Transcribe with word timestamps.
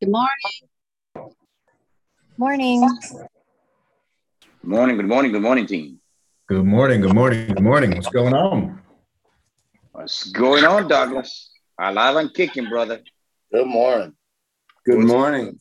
Good 0.00 0.10
morning. 0.10 0.28
Morning. 2.36 2.88
Good 4.60 4.70
morning, 4.70 4.96
good 4.96 5.06
morning, 5.06 5.32
good 5.32 5.42
morning, 5.42 5.66
team. 5.66 6.00
Good 6.46 6.66
morning, 6.66 7.00
good 7.00 7.14
morning, 7.14 7.46
good 7.46 7.62
morning. 7.62 7.90
What's 7.92 8.08
going 8.10 8.34
on? 8.34 8.83
What's 9.94 10.24
going 10.32 10.64
on, 10.64 10.88
Douglas? 10.88 11.52
Alive 11.78 12.16
and 12.16 12.34
kicking, 12.34 12.68
brother. 12.68 13.00
Good 13.52 13.68
morning. 13.68 14.12
Good 14.84 14.98
morning. 14.98 15.56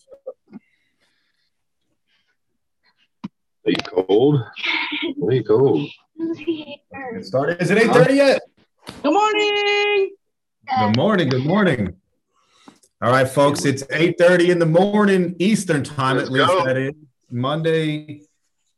Are 3.64 3.70
you 3.70 3.76
cold? 3.86 4.40
Are 4.40 5.32
you 5.32 5.44
cold? 5.44 5.88
It 6.18 7.26
started. 7.26 7.62
Is 7.62 7.70
it 7.70 7.78
8:30 7.78 8.16
yet? 8.16 8.42
Good 9.04 9.14
morning. 9.14 10.16
Good 10.80 10.98
morning, 10.98 11.30
good 11.30 11.46
morning. 11.46 11.96
All 13.04 13.12
right, 13.12 13.30
folks, 13.30 13.66
it's 13.66 13.84
8:30 13.84 14.50
in 14.50 14.58
the 14.58 14.66
morning 14.66 15.36
Eastern 15.38 15.84
time, 15.84 16.18
Let's 16.18 16.30
at 16.30 16.34
least 16.34 16.48
go. 16.48 16.66
that 16.66 16.78
is. 16.78 16.94
Monday, 17.30 18.24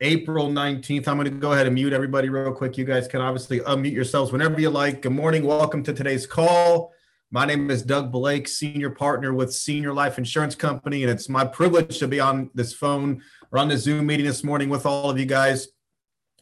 April 0.01 0.49
19th. 0.49 1.07
I'm 1.07 1.17
going 1.17 1.31
to 1.31 1.39
go 1.39 1.53
ahead 1.53 1.67
and 1.67 1.73
mute 1.73 1.93
everybody 1.93 2.27
real 2.27 2.51
quick. 2.51 2.77
You 2.77 2.83
guys 2.83 3.07
can 3.07 3.21
obviously 3.21 3.61
unmute 3.61 3.93
yourselves 3.93 4.31
whenever 4.31 4.59
you 4.59 4.69
like. 4.69 5.02
Good 5.02 5.13
morning. 5.13 5.45
Welcome 5.45 5.83
to 5.83 5.93
today's 5.93 6.27
call. 6.27 6.91
My 7.31 7.45
name 7.45 7.71
is 7.71 7.81
Doug 7.81 8.11
Blake, 8.11 8.49
senior 8.49 8.89
partner 8.89 9.33
with 9.33 9.53
Senior 9.53 9.93
Life 9.93 10.17
Insurance 10.17 10.53
Company, 10.53 11.03
and 11.03 11.11
it's 11.11 11.29
my 11.29 11.45
privilege 11.45 11.97
to 11.99 12.09
be 12.09 12.19
on 12.19 12.49
this 12.53 12.73
phone 12.73 13.21
or 13.52 13.59
on 13.59 13.69
the 13.69 13.77
Zoom 13.77 14.05
meeting 14.05 14.25
this 14.25 14.43
morning 14.43 14.67
with 14.67 14.85
all 14.85 15.09
of 15.09 15.17
you 15.17 15.25
guys, 15.25 15.69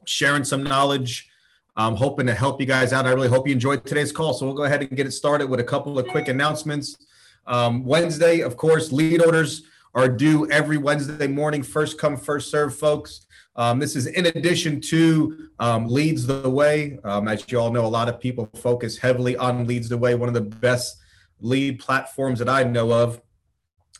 sharing 0.05 0.43
some 0.43 0.63
knowledge. 0.63 1.29
I'm 1.75 1.95
hoping 1.95 2.25
to 2.25 2.33
help 2.33 2.59
you 2.59 2.65
guys 2.65 2.91
out. 2.91 3.05
I 3.05 3.11
really 3.11 3.29
hope 3.29 3.47
you 3.47 3.53
enjoyed 3.53 3.85
today's 3.85 4.11
call. 4.11 4.33
So 4.33 4.47
we'll 4.47 4.55
go 4.55 4.63
ahead 4.63 4.81
and 4.81 4.97
get 4.97 5.05
it 5.05 5.11
started 5.11 5.47
with 5.47 5.59
a 5.59 5.63
couple 5.63 5.99
of 5.99 6.07
quick 6.07 6.27
announcements. 6.27 6.97
Um, 7.45 7.85
Wednesday, 7.85 8.39
of 8.39 8.57
course, 8.57 8.91
lead 8.91 9.23
orders 9.23 9.63
are 9.93 10.09
due 10.09 10.49
every 10.49 10.77
Wednesday 10.77 11.27
morning. 11.27 11.61
First 11.61 11.99
come, 11.99 12.17
first 12.17 12.49
serve, 12.49 12.75
folks. 12.75 13.27
Um, 13.55 13.77
this 13.79 13.95
is 13.95 14.07
in 14.07 14.25
addition 14.25 14.81
to 14.81 15.49
um, 15.59 15.87
Leads 15.87 16.25
the 16.25 16.49
Way. 16.49 16.99
Um, 17.03 17.27
as 17.27 17.49
you 17.51 17.59
all 17.59 17.71
know, 17.71 17.85
a 17.85 17.87
lot 17.87 18.09
of 18.09 18.19
people 18.19 18.49
focus 18.55 18.97
heavily 18.97 19.37
on 19.37 19.67
Leads 19.67 19.89
the 19.89 19.97
Way, 19.97 20.15
one 20.15 20.27
of 20.27 20.33
the 20.33 20.41
best 20.41 20.97
lead 21.39 21.79
platforms 21.79 22.39
that 22.39 22.49
I 22.49 22.63
know 22.63 22.91
of, 22.91 23.21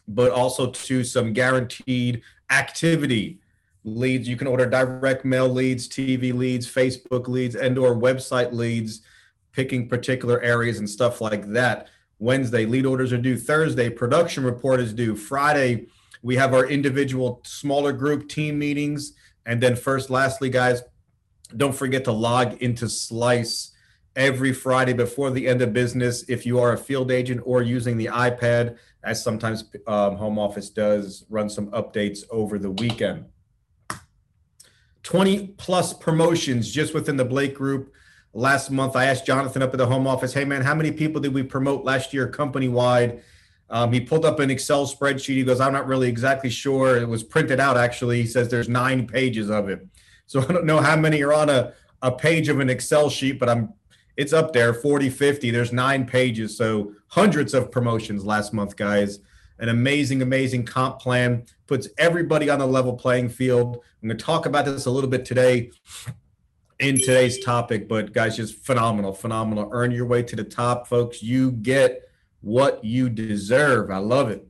but 0.07 0.31
also 0.31 0.71
to 0.71 1.03
some 1.03 1.33
guaranteed 1.33 2.23
activity 2.49 3.39
leads. 3.83 4.27
You 4.27 4.37
can 4.37 4.47
order 4.47 4.65
direct 4.65 5.23
mail 5.23 5.49
leads, 5.49 5.87
TV 5.87 6.33
leads, 6.33 6.71
Facebook 6.71 7.27
leads, 7.27 7.55
and 7.55 7.77
or 7.77 7.95
website 7.95 8.53
leads, 8.53 9.01
picking 9.51 9.87
particular 9.87 10.41
areas 10.41 10.79
and 10.79 10.89
stuff 10.89 11.21
like 11.21 11.45
that. 11.51 11.89
Wednesday, 12.17 12.65
lead 12.65 12.85
orders 12.85 13.11
are 13.13 13.17
due. 13.17 13.37
Thursday, 13.37 13.89
production 13.89 14.43
report 14.43 14.79
is 14.79 14.93
due. 14.93 15.15
Friday, 15.15 15.87
we 16.21 16.35
have 16.37 16.53
our 16.53 16.65
individual 16.65 17.41
smaller 17.43 17.91
group 17.91 18.29
team 18.29 18.57
meetings. 18.57 19.13
And 19.45 19.61
then 19.61 19.75
first, 19.75 20.09
lastly, 20.09 20.49
guys, 20.49 20.83
don't 21.55 21.75
forget 21.75 22.03
to 22.05 22.11
log 22.11 22.61
into 22.61 22.89
Slice 22.89 23.71
every 24.15 24.53
Friday 24.53 24.93
before 24.93 25.31
the 25.31 25.47
end 25.47 25.61
of 25.61 25.73
business. 25.73 26.23
If 26.27 26.45
you 26.45 26.59
are 26.59 26.73
a 26.73 26.77
field 26.77 27.11
agent 27.11 27.41
or 27.45 27.61
using 27.61 27.97
the 27.97 28.07
iPad, 28.07 28.77
as 29.03 29.23
sometimes 29.23 29.65
um, 29.87 30.15
home 30.15 30.39
office 30.39 30.69
does, 30.69 31.25
run 31.29 31.49
some 31.49 31.67
updates 31.71 32.23
over 32.29 32.57
the 32.57 32.71
weekend. 32.71 33.25
20 35.03 35.47
plus 35.57 35.93
promotions 35.93 36.71
just 36.71 36.93
within 36.93 37.17
the 37.17 37.25
Blake 37.25 37.53
group. 37.53 37.93
Last 38.33 38.71
month, 38.71 38.95
I 38.95 39.05
asked 39.05 39.25
Jonathan 39.25 39.61
up 39.61 39.73
at 39.73 39.77
the 39.77 39.85
home 39.85 40.07
office, 40.07 40.33
hey 40.33 40.45
man, 40.45 40.61
how 40.61 40.73
many 40.73 40.91
people 40.91 41.21
did 41.21 41.33
we 41.33 41.43
promote 41.43 41.83
last 41.83 42.13
year 42.13 42.27
company 42.27 42.69
wide? 42.69 43.21
Um, 43.73 43.91
he 43.91 43.99
pulled 43.99 44.23
up 44.23 44.39
an 44.39 44.51
Excel 44.51 44.85
spreadsheet. 44.85 45.33
He 45.33 45.43
goes, 45.43 45.59
I'm 45.59 45.73
not 45.73 45.87
really 45.87 46.07
exactly 46.07 46.51
sure. 46.51 46.95
It 46.95 47.09
was 47.09 47.23
printed 47.23 47.59
out 47.59 47.75
actually. 47.75 48.21
He 48.21 48.27
says 48.27 48.47
there's 48.47 48.69
nine 48.69 49.07
pages 49.07 49.49
of 49.49 49.67
it. 49.67 49.85
So 50.27 50.41
I 50.47 50.53
don't 50.53 50.65
know 50.65 50.79
how 50.79 50.95
many 50.95 51.23
are 51.23 51.33
on 51.33 51.49
a, 51.49 51.73
a 52.03 52.11
page 52.11 52.49
of 52.49 52.59
an 52.59 52.69
Excel 52.69 53.09
sheet, 53.09 53.39
but 53.39 53.49
I'm 53.49 53.73
it's 54.15 54.31
up 54.31 54.53
there 54.53 54.75
40, 54.75 55.09
50. 55.09 55.49
There's 55.49 55.73
nine 55.73 56.05
pages. 56.05 56.55
So 56.55 56.93
hundreds 57.07 57.55
of 57.55 57.71
promotions 57.71 58.23
last 58.23 58.53
month, 58.53 58.75
guys. 58.75 59.17
An 59.57 59.69
amazing, 59.69 60.21
amazing 60.21 60.65
comp 60.65 60.99
plan 60.99 61.45
puts 61.65 61.87
everybody 61.97 62.51
on 62.51 62.61
a 62.61 62.65
level 62.65 62.93
playing 62.93 63.29
field. 63.29 63.77
I'm 64.03 64.09
going 64.09 64.15
to 64.15 64.23
talk 64.23 64.45
about 64.45 64.65
this 64.65 64.85
a 64.85 64.91
little 64.91 65.09
bit 65.09 65.25
today 65.25 65.71
in 66.79 66.99
today's 66.99 67.43
topic, 67.43 67.87
but 67.87 68.13
guys, 68.13 68.37
just 68.37 68.55
phenomenal, 68.63 69.13
phenomenal. 69.13 69.69
Earn 69.71 69.89
your 69.89 70.05
way 70.05 70.21
to 70.21 70.35
the 70.35 70.43
top, 70.43 70.87
folks. 70.87 71.23
You 71.23 71.51
get 71.51 72.03
what 72.43 72.83
you 72.83 73.09
deserve. 73.09 73.89
I 73.89 73.97
love 73.97 74.29
it. 74.29 74.45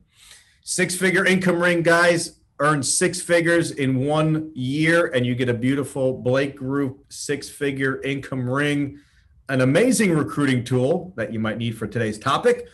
Six 0.62 0.96
figure 0.96 1.24
income 1.24 1.62
ring, 1.62 1.82
guys. 1.82 2.40
Earn 2.60 2.82
six 2.82 3.20
figures 3.20 3.70
in 3.70 4.04
one 4.04 4.50
year, 4.54 5.06
and 5.06 5.24
you 5.24 5.34
get 5.34 5.48
a 5.48 5.54
beautiful 5.54 6.18
Blake 6.18 6.56
Group 6.56 7.04
six 7.08 7.48
figure 7.48 8.02
income 8.02 8.48
ring. 8.48 8.98
An 9.48 9.60
amazing 9.60 10.12
recruiting 10.12 10.64
tool 10.64 11.12
that 11.16 11.32
you 11.32 11.38
might 11.38 11.58
need 11.58 11.76
for 11.76 11.86
today's 11.86 12.18
topic. 12.18 12.66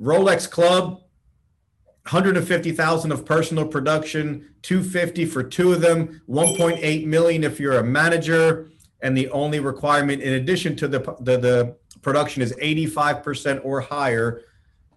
Rolex 0.00 0.50
Club, 0.50 1.00
150,000 2.02 3.12
of 3.12 3.24
personal 3.24 3.66
production, 3.66 4.50
250 4.62 5.24
for 5.26 5.42
two 5.42 5.72
of 5.72 5.80
them, 5.80 6.20
1.8 6.28 7.06
million 7.06 7.44
if 7.44 7.58
you're 7.58 7.78
a 7.78 7.84
manager, 7.84 8.70
and 9.00 9.16
the 9.16 9.30
only 9.30 9.60
requirement 9.60 10.22
in 10.22 10.34
addition 10.34 10.76
to 10.76 10.88
the 10.88 10.98
the, 11.20 11.38
the 11.38 11.76
production 12.04 12.42
is 12.42 12.52
85% 12.52 13.64
or 13.64 13.80
higher. 13.80 14.42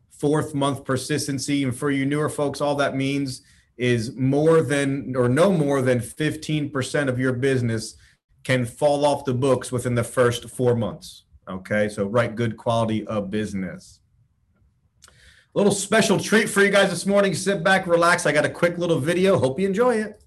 Fourth 0.10 0.54
month 0.54 0.84
persistency. 0.84 1.64
And 1.64 1.76
for 1.76 1.90
you 1.90 2.06
newer 2.06 2.30
folks 2.30 2.62
all 2.62 2.76
that 2.76 2.96
means 2.96 3.42
is 3.78 4.16
more 4.16 4.62
than 4.62 5.16
or 5.16 5.30
no 5.30 5.52
more 5.52 5.82
than 5.82 6.00
15% 6.00 7.08
of 7.08 7.20
your 7.20 7.34
business 7.34 7.96
can 8.44 8.66
fall 8.66 9.06
off 9.06 9.26
the 9.26 9.34
books 9.34 9.72
within 9.72 9.96
the 9.96 10.04
first 10.04 10.50
4 10.50 10.76
months. 10.76 11.24
Okay? 11.48 11.88
So 11.90 12.06
write 12.06 12.36
good 12.36 12.58
quality 12.58 13.06
of 13.08 13.32
business. 13.32 14.00
A 15.08 15.12
little 15.58 15.72
special 15.72 16.20
treat 16.20 16.50
for 16.50 16.64
you 16.64 16.70
guys 16.70 16.90
this 16.90 17.06
morning. 17.06 17.34
Sit 17.34 17.64
back 17.64 17.88
relax. 17.88 18.26
I 18.26 18.32
got 18.32 18.46
a 18.46 18.50
quick 18.50 18.78
little 18.78 19.00
video. 19.00 19.40
Hope 19.40 19.60
you 19.60 19.68
enjoy 19.68 19.96
it 19.96 20.22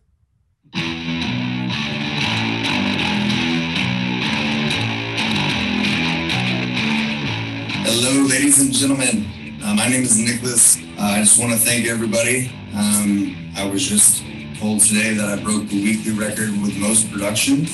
Hello, 8.10 8.26
ladies 8.26 8.58
and 8.60 8.72
gentlemen. 8.72 9.24
Uh, 9.62 9.72
my 9.72 9.86
name 9.86 10.02
is 10.02 10.18
Nicholas. 10.18 10.78
Uh, 10.98 11.14
I 11.14 11.20
just 11.20 11.38
want 11.38 11.52
to 11.52 11.58
thank 11.58 11.86
everybody. 11.86 12.50
Um, 12.74 13.36
I 13.54 13.70
was 13.70 13.86
just 13.86 14.24
told 14.58 14.80
today 14.80 15.14
that 15.14 15.38
I 15.38 15.40
broke 15.40 15.68
the 15.68 15.80
weekly 15.80 16.10
record 16.18 16.50
with 16.60 16.76
most 16.76 17.08
production, 17.12 17.68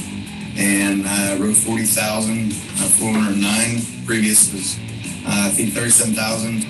and 0.54 1.08
I 1.08 1.38
wrote 1.38 1.56
40,409. 1.56 4.04
Previous 4.04 4.52
was, 4.52 4.76
uh, 5.24 5.48
I 5.48 5.50
think, 5.56 5.72
37,000. 5.72 6.66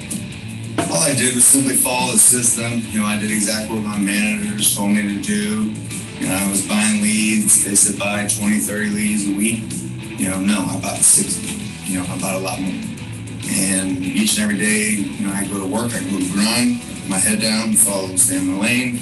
All 0.88 1.02
I 1.02 1.16
did 1.16 1.34
was 1.34 1.44
simply 1.44 1.74
follow 1.74 2.12
the 2.12 2.18
system. 2.18 2.82
You 2.92 3.00
know, 3.00 3.06
I 3.06 3.18
did 3.18 3.32
exactly 3.32 3.74
what 3.74 3.84
my 3.84 3.98
managers 3.98 4.76
told 4.76 4.92
me 4.92 5.02
to 5.02 5.20
do. 5.20 5.74
You 6.20 6.28
know, 6.28 6.36
I 6.36 6.48
was 6.48 6.62
buying 6.68 7.02
leads. 7.02 7.64
They 7.64 7.74
said 7.74 7.98
buy 7.98 8.28
20, 8.28 8.60
30 8.60 8.90
leads 8.90 9.26
a 9.26 9.34
week. 9.34 9.64
You 10.20 10.28
know, 10.30 10.38
no, 10.38 10.66
I 10.70 10.78
bought 10.80 10.98
60. 10.98 11.48
You 11.90 11.98
know, 11.98 12.06
I 12.08 12.16
bought 12.20 12.36
a 12.36 12.38
lot 12.38 12.60
more. 12.60 12.95
And 13.48 14.02
each 14.02 14.38
and 14.38 14.44
every 14.44 14.58
day, 14.58 14.90
you 14.90 15.26
know, 15.26 15.32
I 15.32 15.46
go 15.46 15.60
to 15.60 15.66
work, 15.66 15.94
I 15.94 16.02
go 16.02 16.18
to 16.18 16.32
grind, 16.32 16.82
my 17.08 17.18
head 17.18 17.40
down, 17.40 17.74
follow, 17.74 18.14
stay 18.16 18.38
in 18.38 18.54
the 18.54 18.60
lane. 18.60 18.96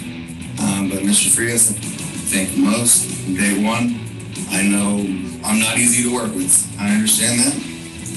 Um, 0.61 0.91
but 0.91 1.01
Mr. 1.01 1.35
Frias, 1.35 1.71
I 1.71 1.75
thank 1.75 2.57
you 2.57 2.65
most. 2.65 3.09
Day 3.35 3.65
one, 3.65 3.99
I 4.51 4.63
know 4.63 4.99
I'm 5.45 5.59
not 5.59 5.79
easy 5.79 6.09
to 6.09 6.15
work 6.15 6.35
with. 6.35 6.53
I 6.79 6.95
understand 6.95 7.41
that. 7.41 7.55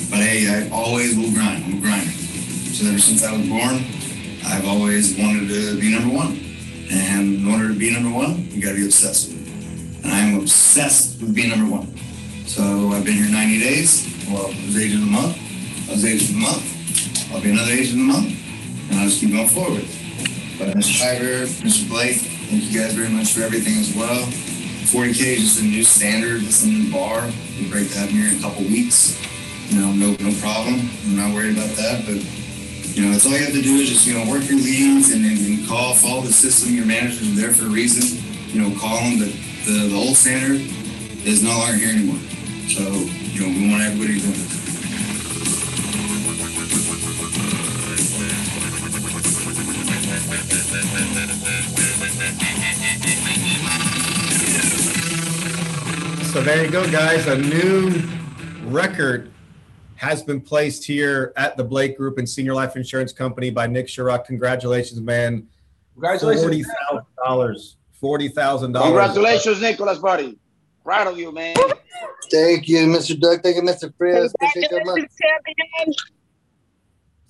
But 0.10 0.20
hey, 0.20 0.48
I 0.48 0.70
always 0.70 1.18
will 1.18 1.32
grind. 1.32 1.64
I'm 1.64 1.78
a 1.80 1.82
grinder. 1.82 2.12
So 2.12 2.88
ever 2.88 3.00
since 3.00 3.24
I 3.24 3.32
was 3.32 3.48
born, 3.48 3.84
I've 4.46 4.66
always 4.66 5.18
wanted 5.18 5.48
to 5.50 5.80
be 5.80 5.92
number 5.92 6.16
one. 6.16 6.40
And 6.92 7.42
in 7.42 7.48
order 7.48 7.70
to 7.70 7.74
be 7.74 7.94
number 7.94 8.16
one, 8.16 8.48
you 8.52 8.62
gotta 8.62 8.76
be 8.76 8.86
obsessed 8.86 9.30
with 9.30 9.48
it. 9.48 10.04
And 10.04 10.14
I 10.14 10.20
am 10.20 10.40
obsessed 10.40 11.22
with 11.22 11.34
being 11.34 11.50
number 11.50 11.70
one. 11.70 11.98
So 12.46 12.92
I've 12.92 13.04
been 13.04 13.16
here 13.16 13.32
90 13.32 13.60
days. 13.60 14.08
Well, 14.30 14.50
it 14.50 14.66
was 14.66 14.78
agent 14.78 15.04
of 15.04 15.10
the 15.10 15.12
month. 15.12 15.47
I 15.88 15.92
was 15.92 16.06
agent 16.06 16.30
of 16.30 16.36
the 16.36 16.42
month. 16.42 17.32
I'll 17.34 17.42
be 17.42 17.52
another 17.52 17.72
agent 17.72 18.02
of 18.02 18.08
the 18.08 18.14
month. 18.14 18.90
And 18.92 19.00
I'll 19.00 19.08
just 19.08 19.22
keep 19.22 19.32
going 19.32 19.48
forward. 19.48 19.86
But 20.60 20.76
Mr. 20.76 20.92
Schreiber, 21.00 21.46
Mr. 21.64 21.88
Blake, 21.88 22.18
thank 22.50 22.64
you 22.72 22.80
guys 22.80 22.94
very 22.94 23.10
much 23.10 23.34
for 23.34 23.42
everything 23.42 23.78
as 23.80 23.96
well. 23.96 24.26
40K 24.92 25.36
is 25.36 25.56
just 25.56 25.62
a 25.62 25.64
new 25.64 25.84
standard. 25.84 26.44
It's 26.44 26.64
a 26.64 26.68
new 26.68 26.92
bar. 26.92 27.30
We 27.60 27.70
break 27.70 27.90
that 27.90 28.10
here 28.10 28.28
in 28.32 28.38
a 28.38 28.42
couple 28.42 28.64
weeks. 28.64 29.20
you 29.70 29.80
know, 29.80 29.92
no 29.92 30.16
no 30.20 30.32
problem. 30.40 30.90
I'm 31.06 31.16
not 31.16 31.34
worried 31.36 31.58
about 31.58 31.76
that. 31.76 32.06
But 32.06 32.24
you 32.96 33.04
know, 33.06 33.12
that's 33.12 33.26
all 33.26 33.34
you 33.34 33.44
have 33.44 33.54
to 33.54 33.62
do 33.62 33.76
is 33.76 33.90
just 33.90 34.08
you 34.08 34.16
know 34.16 34.30
work 34.32 34.48
your 34.48 34.60
leads 34.60 35.12
and, 35.12 35.24
and 35.26 35.68
call, 35.68 35.94
follow 35.94 36.22
the 36.22 36.34
system. 36.34 36.74
Your 36.74 36.86
managers 36.86 37.32
are 37.32 37.36
there 37.36 37.52
for 37.52 37.66
a 37.66 37.70
reason. 37.70 38.24
You 38.48 38.64
know, 38.64 38.80
call 38.80 38.98
them. 38.98 39.20
But 39.20 39.32
the 39.68 39.88
the 39.92 39.96
old 39.96 40.16
standard 40.16 40.64
is 41.28 41.44
no 41.44 41.52
longer 41.52 41.76
here 41.76 41.92
anymore. 41.92 42.20
So 42.72 42.84
you 43.36 43.40
know, 43.44 43.52
we 43.52 43.70
want 43.70 43.84
everybody 43.84 44.20
doing 44.20 44.57
So 56.32 56.44
there 56.44 56.64
you 56.64 56.70
go, 56.70 56.90
guys. 56.92 57.26
A 57.28 57.38
new 57.38 58.00
record 58.66 59.32
has 59.96 60.22
been 60.22 60.40
placed 60.40 60.86
here 60.86 61.34
at 61.36 61.58
the 61.58 61.64
Blake 61.64 61.98
Group 61.98 62.20
and 62.20 62.30
Senior 62.30 62.54
Life 62.54 62.76
Insurance 62.76 63.12
Company 63.12 63.50
by 63.50 63.66
Nick 63.66 63.88
Sherrock. 63.88 64.26
Congratulations, 64.26 65.02
man. 65.02 65.48
Congratulations. 65.94 66.44
Forty 66.44 66.64
thousand 66.64 67.06
dollars. 67.26 67.78
Forty 67.94 68.30
thousand 68.30 68.72
dollars. 68.74 68.90
Congratulations, 68.90 69.62
Nicholas, 69.62 69.98
buddy. 69.98 70.38
Proud 70.84 71.08
of 71.08 71.18
you, 71.18 71.32
man. 71.32 71.56
Thank 72.32 72.68
you, 72.68 72.86
Mr. 72.86 73.20
Doug. 73.20 73.42
Thank 73.42 73.56
you, 73.56 73.64
Mr. 73.64 73.92
Chris. 73.98 74.32
Appreciate 74.36 74.70
that 74.70 74.86
much. 74.86 75.08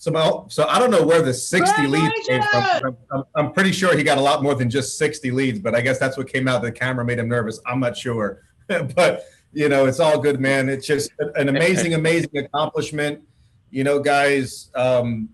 So, 0.08 0.46
so 0.50 0.66
I 0.68 0.80
don't 0.80 0.90
know 0.90 1.06
where 1.06 1.22
the 1.22 1.34
60 1.34 1.88
leads 1.88 2.28
came 2.28 2.42
from. 2.42 2.64
I'm, 2.64 2.98
I'm, 3.12 3.24
I'm 3.36 3.52
pretty 3.52 3.74
sure 3.74 3.96
he 3.98 4.04
got 4.04 4.18
a 4.18 4.22
lot 4.22 4.42
more 4.42 4.56
than 4.56 4.70
just 4.70 4.98
60 4.98 5.32
leads, 5.32 5.60
but 5.60 5.76
I 5.76 5.82
guess 5.82 6.00
that's 6.00 6.16
what 6.16 6.32
came 6.32 6.48
out. 6.48 6.62
The 6.62 6.72
camera 6.72 7.04
made 7.04 7.20
him 7.20 7.28
nervous. 7.28 7.60
I'm 7.66 7.82
not 7.82 7.98
sure, 7.98 8.42
but 8.68 9.26
you 9.52 9.68
know, 9.68 9.86
it's 9.86 10.00
all 10.00 10.20
good, 10.20 10.40
man. 10.40 10.70
It's 10.70 10.88
just 10.88 11.12
an 11.36 11.50
amazing, 11.50 11.94
amazing 11.96 12.38
accomplishment. 12.38 13.22
You 13.70 13.84
know, 13.84 14.00
guys, 14.00 14.70
um, 14.76 15.28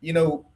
you 0.00 0.12
know, 0.12 0.46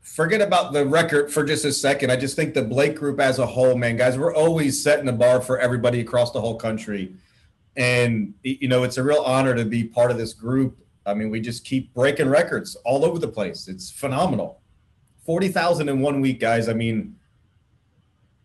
forget 0.00 0.40
about 0.40 0.72
the 0.72 0.84
record 0.84 1.32
for 1.32 1.44
just 1.44 1.64
a 1.64 1.72
second. 1.72 2.10
I 2.10 2.16
just 2.16 2.34
think 2.34 2.52
the 2.52 2.62
Blake 2.62 2.96
group 2.96 3.20
as 3.20 3.38
a 3.38 3.46
whole, 3.46 3.76
man, 3.76 3.96
guys, 3.96 4.18
we're 4.18 4.34
always 4.34 4.82
setting 4.82 5.06
the 5.06 5.12
bar 5.12 5.40
for 5.40 5.60
everybody 5.60 6.00
across 6.00 6.32
the 6.32 6.40
whole 6.40 6.56
country. 6.56 7.14
And, 7.76 8.34
you 8.42 8.66
know, 8.66 8.82
it's 8.82 8.98
a 8.98 9.04
real 9.04 9.22
honor 9.22 9.54
to 9.54 9.64
be 9.64 9.84
part 9.84 10.10
of 10.10 10.18
this 10.18 10.34
group. 10.34 10.81
I 11.04 11.14
mean, 11.14 11.30
we 11.30 11.40
just 11.40 11.64
keep 11.64 11.92
breaking 11.94 12.28
records 12.28 12.76
all 12.84 13.04
over 13.04 13.18
the 13.18 13.28
place. 13.28 13.68
It's 13.68 13.90
phenomenal. 13.90 14.60
40,000 15.26 15.88
in 15.88 16.00
one 16.00 16.20
week, 16.20 16.40
guys. 16.40 16.68
I 16.68 16.72
mean, 16.72 17.16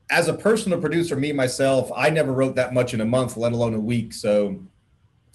as 0.09 0.27
a 0.27 0.33
personal 0.33 0.79
producer, 0.79 1.15
me 1.15 1.31
myself, 1.33 1.91
I 1.95 2.09
never 2.09 2.31
wrote 2.31 2.55
that 2.55 2.73
much 2.73 2.93
in 2.93 3.01
a 3.01 3.05
month, 3.05 3.37
let 3.37 3.51
alone 3.51 3.73
a 3.73 3.79
week. 3.79 4.13
So, 4.13 4.59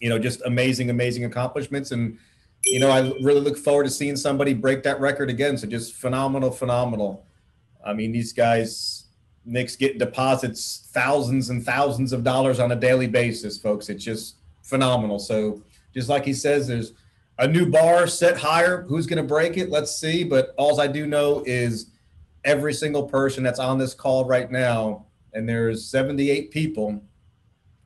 you 0.01 0.09
know, 0.09 0.19
just 0.19 0.41
amazing, 0.45 0.91
amazing 0.91 1.25
accomplishments. 1.25 1.91
And, 1.91 2.19
you 2.65 2.81
know, 2.81 2.91
I 2.91 3.13
really 3.23 3.41
look 3.41 3.59
forward 3.59 3.85
to 3.85 3.91
seeing 3.91 4.17
somebody 4.17 4.55
break 4.55 4.83
that 4.85 5.01
record 5.01 5.31
again. 5.31 5.59
So 5.59 5.67
just 5.67 5.95
phenomenal, 5.95 6.51
phenomenal. 6.51 7.27
I 7.85 7.93
mean, 7.93 8.13
these 8.13 8.33
guys, 8.33 9.05
Nick's 9.45 9.77
getting 9.77 9.99
deposits 9.99 10.89
thousands 10.93 11.51
and 11.51 11.65
thousands 11.65 12.13
of 12.13 12.25
dollars 12.25 12.61
on 12.61 12.73
a 12.73 12.77
daily 12.77 13.09
basis, 13.09 13.59
folks. 13.59 13.89
It's 13.89 14.05
just 14.05 14.37
phenomenal. 14.63 15.19
So 15.19 15.63
just 15.93 16.09
like 16.09 16.25
he 16.25 16.33
says, 16.33 16.69
there's 16.69 16.93
a 17.39 17.49
new 17.49 17.71
bar 17.71 18.07
set 18.07 18.37
higher. 18.37 18.83
Who's 18.83 19.07
going 19.07 19.23
to 19.23 19.29
break 19.29 19.57
it? 19.57 19.71
Let's 19.71 19.97
see. 19.97 20.25
But 20.25 20.55
all 20.57 20.81
I 20.81 20.87
do 20.87 21.07
know 21.07 21.43
is 21.47 21.87
every 22.45 22.75
single 22.75 23.05
person 23.05 23.43
that's 23.43 23.59
on 23.59 23.79
this 23.79 23.95
call 23.95 24.25
right 24.25 24.51
now, 24.51 25.07
and 25.33 25.49
there's 25.49 25.87
78 25.87 26.51
people, 26.51 27.03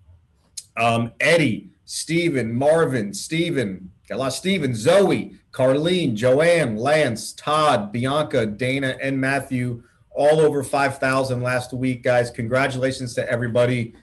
um, 0.78 1.12
Eddie, 1.20 1.72
Stephen, 1.86 2.54
Marvin, 2.54 3.14
Stephen, 3.14 3.92
got 4.08 4.16
a 4.16 4.18
lot 4.18 4.28
of 4.28 4.34
Stephen, 4.34 4.76
Zoe, 4.76 5.36
Carlene, 5.52 6.16
Joanne, 6.16 6.78
Lance, 6.78 7.34
Todd, 7.34 7.92
Bianca, 7.92 8.46
Dana, 8.46 8.98
and 9.02 9.20
Matthew, 9.20 9.84
all 10.10 10.40
over 10.40 10.64
5,000 10.64 11.42
last 11.42 11.74
week, 11.74 12.04
guys. 12.04 12.32
Congratulations 12.32 13.14
to 13.16 13.30
everybody. 13.30 13.94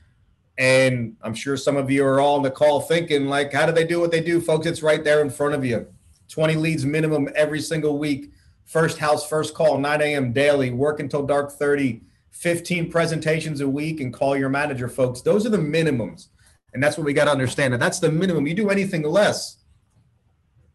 And 0.59 1.17
I'm 1.23 1.35
sure 1.35 1.57
some 1.57 1.77
of 1.77 1.91
you 1.91 2.05
are 2.05 2.21
all 2.21 2.37
on 2.37 2.43
the 2.43 2.51
call 2.51 2.83
thinking, 2.83 3.27
like, 3.27 3.53
how 3.53 3.67
do 3.67 3.73
they 3.73 3.87
do 3.87 4.01
what 4.01 4.11
they 4.11 4.21
do, 4.21 4.41
folks? 4.41 4.67
It's 4.67 4.83
right 4.83 5.03
there 5.03 5.23
in 5.23 5.31
front 5.31 5.55
of 5.55 5.65
you. 5.65 5.87
20 6.31 6.55
leads 6.55 6.87
minimum 6.87 7.29
every 7.35 7.61
single 7.61 7.99
week. 7.99 8.33
First 8.65 8.99
house, 8.99 9.29
first 9.29 9.53
call, 9.53 9.79
9 9.79 10.01
a.m. 10.01 10.33
daily, 10.33 10.71
work 10.71 11.01
until 11.01 11.27
dark 11.27 11.53
30, 11.53 12.03
15 12.31 12.91
presentations 12.91 13.61
a 13.61 13.69
week, 13.69 14.01
and 14.01 14.15
call 14.15 14.37
your 14.37 14.49
manager, 14.49 14.89
folks. 14.89 15.21
Those 15.21 15.45
are 15.45 15.51
the 15.51 15.59
minimums. 15.59 16.29
And 16.73 16.83
that's 16.83 16.97
what 16.97 17.05
we 17.05 17.13
got 17.13 17.25
to 17.25 17.33
understand. 17.33 17.75
And 17.75 17.83
that's 17.83 17.99
the 17.99 18.13
minimum. 18.13 18.47
You 18.47 18.55
do 18.55 18.71
anything 18.71 19.03
less, 19.03 19.57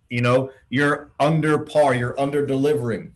you 0.10 0.22
know, 0.22 0.52
you're 0.70 1.12
under 1.20 1.60
par, 1.60 1.96
you're 1.96 2.20
under 2.20 2.46
delivering. 2.46 3.14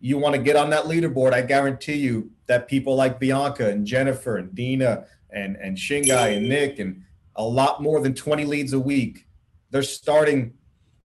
You 0.00 0.18
want 0.18 0.34
to 0.34 0.40
get 0.40 0.56
on 0.56 0.70
that 0.70 0.84
leaderboard. 0.84 1.32
I 1.32 1.42
guarantee 1.42 1.96
you 1.96 2.30
that 2.46 2.68
people 2.68 2.96
like 2.96 3.20
Bianca 3.20 3.68
and 3.68 3.86
Jennifer 3.86 4.38
and 4.38 4.54
Dina 4.54 5.04
and, 5.30 5.56
and 5.56 5.76
Shingai 5.76 6.36
and 6.36 6.48
Nick 6.48 6.78
and 6.78 7.04
a 7.36 7.44
lot 7.44 7.82
more 7.82 8.00
than 8.00 8.14
20 8.14 8.44
leads 8.44 8.72
a 8.72 8.80
week, 8.80 9.26
they're 9.70 9.82
starting. 9.82 10.54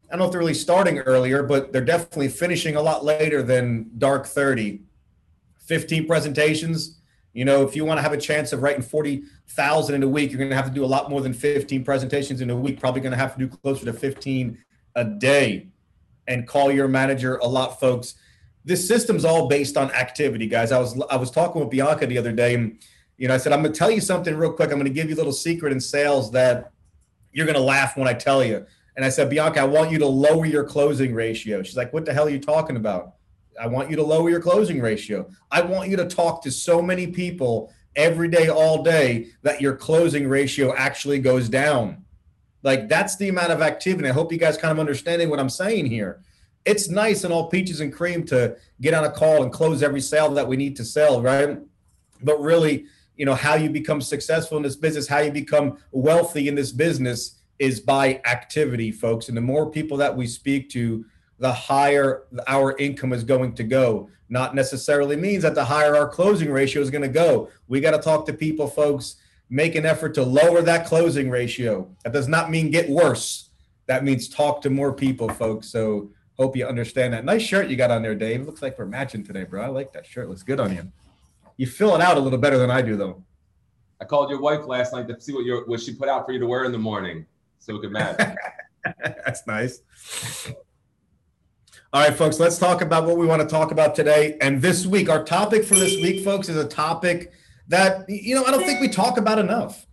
I 0.09 0.13
don't 0.13 0.19
know 0.19 0.25
if 0.25 0.31
they're 0.31 0.39
really 0.39 0.53
starting 0.53 0.99
earlier, 0.99 1.43
but 1.43 1.73
they're 1.73 1.83
definitely 1.83 2.29
finishing 2.29 2.75
a 2.75 2.81
lot 2.81 3.03
later 3.03 3.43
than 3.43 3.91
dark 3.97 4.25
30. 4.25 4.81
15 5.67 6.07
presentations. 6.07 6.99
You 7.33 7.45
know, 7.45 7.67
if 7.67 7.75
you 7.75 7.85
want 7.85 7.97
to 7.97 8.01
have 8.01 8.13
a 8.13 8.17
chance 8.17 8.53
of 8.53 8.63
writing 8.63 8.81
40,000 8.81 9.95
in 9.95 10.01
a 10.01 10.07
week, 10.07 10.31
you're 10.31 10.39
going 10.39 10.49
to 10.49 10.55
have 10.55 10.67
to 10.67 10.71
do 10.71 10.83
a 10.83 10.87
lot 10.87 11.09
more 11.09 11.21
than 11.21 11.33
15 11.33 11.83
presentations 11.83 12.41
in 12.41 12.49
a 12.49 12.55
week. 12.55 12.79
Probably 12.79 13.01
going 13.01 13.11
to 13.11 13.17
have 13.17 13.33
to 13.35 13.39
do 13.39 13.47
closer 13.47 13.85
to 13.85 13.93
15 13.93 14.57
a 14.95 15.03
day 15.03 15.67
and 16.27 16.47
call 16.47 16.71
your 16.71 16.87
manager 16.87 17.35
a 17.37 17.45
lot, 17.45 17.79
folks. 17.79 18.15
This 18.65 18.87
system's 18.87 19.23
all 19.23 19.47
based 19.47 19.77
on 19.77 19.91
activity, 19.91 20.47
guys. 20.47 20.71
I 20.71 20.79
was 20.79 21.01
I 21.09 21.15
was 21.15 21.31
talking 21.31 21.61
with 21.61 21.69
Bianca 21.69 22.05
the 22.05 22.17
other 22.17 22.33
day, 22.33 22.53
and 22.53 22.79
you 23.17 23.27
know, 23.27 23.33
I 23.33 23.37
said, 23.37 23.53
I'm 23.53 23.61
gonna 23.61 23.73
tell 23.73 23.91
you 23.91 24.01
something 24.01 24.35
real 24.35 24.51
quick. 24.51 24.71
I'm 24.71 24.77
gonna 24.77 24.89
give 24.89 25.09
you 25.09 25.15
a 25.15 25.17
little 25.17 25.31
secret 25.31 25.71
in 25.71 25.79
sales 25.79 26.31
that 26.31 26.71
you're 27.31 27.45
gonna 27.45 27.59
laugh 27.59 27.95
when 27.95 28.07
I 28.07 28.13
tell 28.13 28.43
you. 28.43 28.65
And 28.97 29.05
I 29.05 29.09
said, 29.09 29.29
Bianca, 29.29 29.61
I 29.61 29.65
want 29.65 29.91
you 29.91 29.99
to 29.99 30.07
lower 30.07 30.47
your 30.47 30.63
closing 30.63 31.13
ratio. 31.13 31.61
She's 31.61 31.77
like, 31.77 31.93
What 31.93 32.03
the 32.03 32.13
hell 32.13 32.25
are 32.25 32.31
you 32.31 32.39
talking 32.39 32.75
about? 32.75 33.13
I 33.61 33.67
want 33.67 33.89
you 33.89 33.95
to 33.95 34.03
lower 34.03 34.29
your 34.29 34.41
closing 34.41 34.81
ratio. 34.81 35.29
I 35.51 35.61
want 35.61 35.89
you 35.89 35.97
to 35.97 36.05
talk 36.05 36.43
to 36.43 36.51
so 36.51 36.81
many 36.81 37.07
people 37.07 37.71
every 37.95 38.27
day, 38.27 38.49
all 38.49 38.83
day, 38.83 39.27
that 39.43 39.61
your 39.61 39.75
closing 39.75 40.27
ratio 40.27 40.75
actually 40.75 41.19
goes 41.19 41.47
down. 41.47 42.03
Like 42.63 42.89
that's 42.89 43.15
the 43.17 43.29
amount 43.29 43.51
of 43.51 43.61
activity. 43.61 44.09
I 44.09 44.13
hope 44.13 44.31
you 44.31 44.39
guys 44.39 44.57
kind 44.57 44.71
of 44.71 44.79
understanding 44.79 45.29
what 45.29 45.39
I'm 45.39 45.49
saying 45.49 45.85
here. 45.85 46.21
It's 46.65 46.89
nice 46.89 47.23
and 47.23 47.31
all 47.31 47.49
peaches 47.49 47.79
and 47.79 47.93
cream 47.93 48.25
to 48.25 48.57
get 48.81 48.93
on 48.93 49.05
a 49.05 49.11
call 49.11 49.43
and 49.43 49.53
close 49.53 49.81
every 49.83 50.01
sale 50.01 50.31
that 50.31 50.47
we 50.47 50.57
need 50.57 50.75
to 50.75 50.83
sell, 50.83 51.21
right? 51.21 51.59
But 52.21 52.41
really, 52.41 52.85
you 53.15 53.25
know, 53.25 53.35
how 53.35 53.55
you 53.55 53.69
become 53.69 54.01
successful 54.01 54.57
in 54.57 54.63
this 54.63 54.75
business, 54.75 55.07
how 55.07 55.19
you 55.19 55.31
become 55.31 55.77
wealthy 55.91 56.47
in 56.47 56.55
this 56.55 56.71
business 56.71 57.36
is 57.59 57.79
by 57.79 58.21
activity, 58.25 58.91
folks. 58.91 59.29
And 59.29 59.37
the 59.37 59.41
more 59.41 59.69
people 59.69 59.97
that 59.97 60.15
we 60.15 60.27
speak 60.27 60.69
to, 60.71 61.05
the 61.39 61.51
higher 61.51 62.23
our 62.47 62.75
income 62.77 63.13
is 63.13 63.23
going 63.23 63.53
to 63.55 63.63
go. 63.63 64.09
Not 64.29 64.55
necessarily 64.55 65.15
means 65.15 65.43
that 65.43 65.55
the 65.55 65.63
higher 65.63 65.95
our 65.95 66.07
closing 66.07 66.51
ratio 66.51 66.81
is 66.81 66.89
going 66.89 67.03
to 67.03 67.07
go. 67.07 67.49
We 67.67 67.79
got 67.79 67.91
to 67.91 67.99
talk 67.99 68.25
to 68.25 68.33
people, 68.33 68.67
folks. 68.67 69.17
Make 69.49 69.75
an 69.75 69.85
effort 69.85 70.13
to 70.15 70.23
lower 70.23 70.61
that 70.61 70.85
closing 70.85 71.29
ratio. 71.29 71.89
That 72.03 72.13
does 72.13 72.27
not 72.27 72.51
mean 72.51 72.69
get 72.69 72.89
worse. 72.89 73.49
That 73.85 74.03
means 74.03 74.27
talk 74.27 74.61
to 74.63 74.69
more 74.69 74.91
people, 74.91 75.29
folks. 75.29 75.69
So 75.69 76.09
Hope 76.37 76.55
you 76.55 76.67
understand 76.67 77.13
that. 77.13 77.25
Nice 77.25 77.41
shirt 77.41 77.67
you 77.67 77.75
got 77.75 77.89
on 77.89 78.03
there, 78.03 78.13
Dave. 78.13 78.45
Looks 78.45 78.61
like 78.61 78.77
we're 78.77 78.85
matching 78.85 79.23
today, 79.23 79.43
bro. 79.43 79.63
I 79.63 79.67
like 79.67 79.91
that 79.93 80.05
shirt. 80.05 80.29
Looks 80.29 80.43
good 80.43 80.59
on 80.59 80.71
you. 80.71 80.91
You 81.57 81.65
fill 81.65 81.95
it 81.95 82.01
out 82.01 82.17
a 82.17 82.19
little 82.19 82.37
better 82.37 82.59
than 82.59 82.69
I 82.69 82.83
do, 82.83 82.95
though. 82.95 83.23
I 83.99 84.05
called 84.05 84.29
your 84.29 84.39
wife 84.39 84.67
last 84.67 84.93
night 84.93 85.07
to 85.07 85.19
see 85.19 85.33
what 85.33 85.45
your 85.45 85.65
what 85.65 85.81
she 85.81 85.95
put 85.95 86.07
out 86.07 86.27
for 86.27 86.31
you 86.31 86.39
to 86.39 86.45
wear 86.45 86.65
in 86.65 86.71
the 86.71 86.77
morning, 86.77 87.25
so 87.67 87.73
we 87.73 87.81
could 87.81 87.91
match. 87.91 88.17
That's 89.03 89.45
nice. 89.45 89.81
All 91.91 92.01
right, 92.01 92.15
folks, 92.15 92.39
let's 92.39 92.57
talk 92.57 92.81
about 92.81 93.05
what 93.05 93.17
we 93.17 93.25
want 93.25 93.41
to 93.41 93.47
talk 93.47 93.71
about 93.71 93.93
today. 93.93 94.37
And 94.39 94.61
this 94.61 94.85
week, 94.85 95.09
our 95.09 95.23
topic 95.23 95.65
for 95.65 95.75
this 95.75 96.01
week, 96.01 96.23
folks, 96.23 96.47
is 96.47 96.55
a 96.55 96.67
topic 96.67 97.33
that, 97.67 98.09
you 98.09 98.35
know, 98.35 98.45
I 98.45 98.51
don't 98.51 98.63
think 98.63 98.79
we 98.79 98.87
talk 98.87 99.17
about 99.17 99.37
enough, 99.37 99.85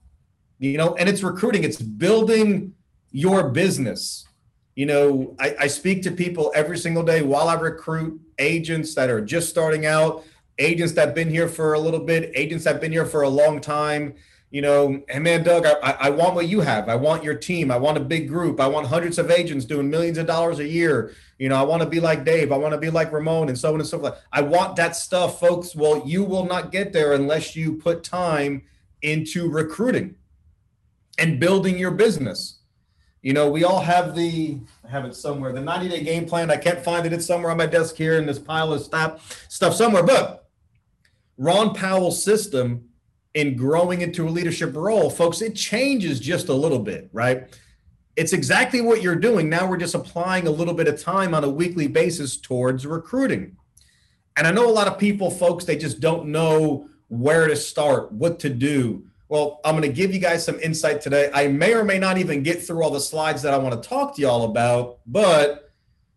you 0.60 0.78
know, 0.78 0.94
and 0.94 1.08
it's 1.08 1.24
recruiting, 1.24 1.64
it's 1.64 1.82
building 1.82 2.74
your 3.10 3.50
business. 3.50 4.28
You 4.76 4.86
know, 4.86 5.34
I, 5.40 5.56
I 5.60 5.66
speak 5.66 6.02
to 6.02 6.12
people 6.12 6.52
every 6.54 6.78
single 6.78 7.02
day 7.02 7.22
while 7.22 7.48
I 7.48 7.54
recruit 7.54 8.20
agents 8.38 8.94
that 8.94 9.10
are 9.10 9.20
just 9.20 9.48
starting 9.48 9.84
out, 9.84 10.24
agents 10.58 10.92
that 10.92 11.06
have 11.06 11.14
been 11.14 11.30
here 11.30 11.48
for 11.48 11.74
a 11.74 11.80
little 11.80 12.00
bit, 12.00 12.30
agents 12.36 12.64
that 12.64 12.74
have 12.74 12.80
been 12.80 12.92
here 12.92 13.06
for 13.06 13.22
a 13.22 13.28
long 13.28 13.60
time 13.60 14.14
you 14.54 14.60
know, 14.60 15.02
hey 15.08 15.18
man, 15.18 15.42
Doug, 15.42 15.66
I, 15.66 15.96
I 15.98 16.10
want 16.10 16.36
what 16.36 16.46
you 16.46 16.60
have. 16.60 16.88
I 16.88 16.94
want 16.94 17.24
your 17.24 17.34
team. 17.34 17.72
I 17.72 17.76
want 17.76 17.96
a 17.96 18.00
big 18.00 18.28
group. 18.28 18.60
I 18.60 18.68
want 18.68 18.86
hundreds 18.86 19.18
of 19.18 19.28
agents 19.28 19.64
doing 19.64 19.90
millions 19.90 20.16
of 20.16 20.28
dollars 20.28 20.60
a 20.60 20.68
year. 20.68 21.12
You 21.40 21.48
know, 21.48 21.56
I 21.56 21.62
want 21.62 21.82
to 21.82 21.88
be 21.88 21.98
like 21.98 22.24
Dave. 22.24 22.52
I 22.52 22.56
want 22.56 22.72
to 22.72 22.78
be 22.78 22.88
like 22.88 23.10
Ramon 23.10 23.48
and 23.48 23.58
so 23.58 23.74
on 23.74 23.80
and 23.80 23.88
so 23.88 23.98
forth. 23.98 24.16
I 24.32 24.42
want 24.42 24.76
that 24.76 24.94
stuff, 24.94 25.40
folks. 25.40 25.74
Well, 25.74 26.04
you 26.06 26.22
will 26.22 26.46
not 26.46 26.70
get 26.70 26.92
there 26.92 27.14
unless 27.14 27.56
you 27.56 27.72
put 27.78 28.04
time 28.04 28.62
into 29.02 29.50
recruiting 29.50 30.14
and 31.18 31.40
building 31.40 31.76
your 31.76 31.90
business. 31.90 32.60
You 33.22 33.32
know, 33.32 33.50
we 33.50 33.64
all 33.64 33.80
have 33.80 34.14
the 34.14 34.60
I 34.84 34.88
have 34.88 35.04
it 35.04 35.16
somewhere, 35.16 35.52
the 35.52 35.62
90 35.62 35.88
day 35.88 36.04
game 36.04 36.26
plan. 36.26 36.52
I 36.52 36.58
can't 36.58 36.84
find 36.84 37.04
it. 37.04 37.12
It's 37.12 37.26
somewhere 37.26 37.50
on 37.50 37.56
my 37.56 37.66
desk 37.66 37.96
here 37.96 38.18
in 38.18 38.26
this 38.26 38.38
pile 38.38 38.72
of 38.72 38.82
stuff, 38.82 39.48
stuff 39.48 39.74
somewhere. 39.74 40.04
But 40.04 40.48
Ron 41.38 41.74
Powell's 41.74 42.22
system 42.22 42.90
in 43.34 43.56
growing 43.56 44.00
into 44.00 44.28
a 44.28 44.30
leadership 44.30 44.74
role, 44.74 45.10
folks, 45.10 45.42
it 45.42 45.54
changes 45.54 46.20
just 46.20 46.48
a 46.48 46.54
little 46.54 46.78
bit, 46.78 47.08
right? 47.12 47.44
It's 48.16 48.32
exactly 48.32 48.80
what 48.80 49.02
you're 49.02 49.16
doing. 49.16 49.48
Now 49.48 49.68
we're 49.68 49.76
just 49.76 49.96
applying 49.96 50.46
a 50.46 50.50
little 50.50 50.74
bit 50.74 50.86
of 50.86 51.02
time 51.02 51.34
on 51.34 51.42
a 51.42 51.50
weekly 51.50 51.88
basis 51.88 52.36
towards 52.36 52.86
recruiting. 52.86 53.56
And 54.36 54.46
I 54.46 54.52
know 54.52 54.68
a 54.68 54.70
lot 54.70 54.86
of 54.86 54.98
people, 54.98 55.30
folks, 55.30 55.64
they 55.64 55.76
just 55.76 56.00
don't 56.00 56.26
know 56.26 56.88
where 57.08 57.48
to 57.48 57.56
start, 57.56 58.12
what 58.12 58.38
to 58.40 58.48
do. 58.48 59.04
Well, 59.28 59.60
I'm 59.64 59.76
going 59.76 59.82
to 59.82 59.94
give 59.94 60.14
you 60.14 60.20
guys 60.20 60.44
some 60.44 60.60
insight 60.60 61.00
today. 61.00 61.30
I 61.34 61.48
may 61.48 61.74
or 61.74 61.84
may 61.84 61.98
not 61.98 62.18
even 62.18 62.42
get 62.42 62.62
through 62.62 62.84
all 62.84 62.90
the 62.90 63.00
slides 63.00 63.42
that 63.42 63.52
I 63.52 63.58
want 63.58 63.80
to 63.80 63.88
talk 63.88 64.14
to 64.16 64.22
y'all 64.22 64.44
about, 64.44 64.98
but 65.06 65.72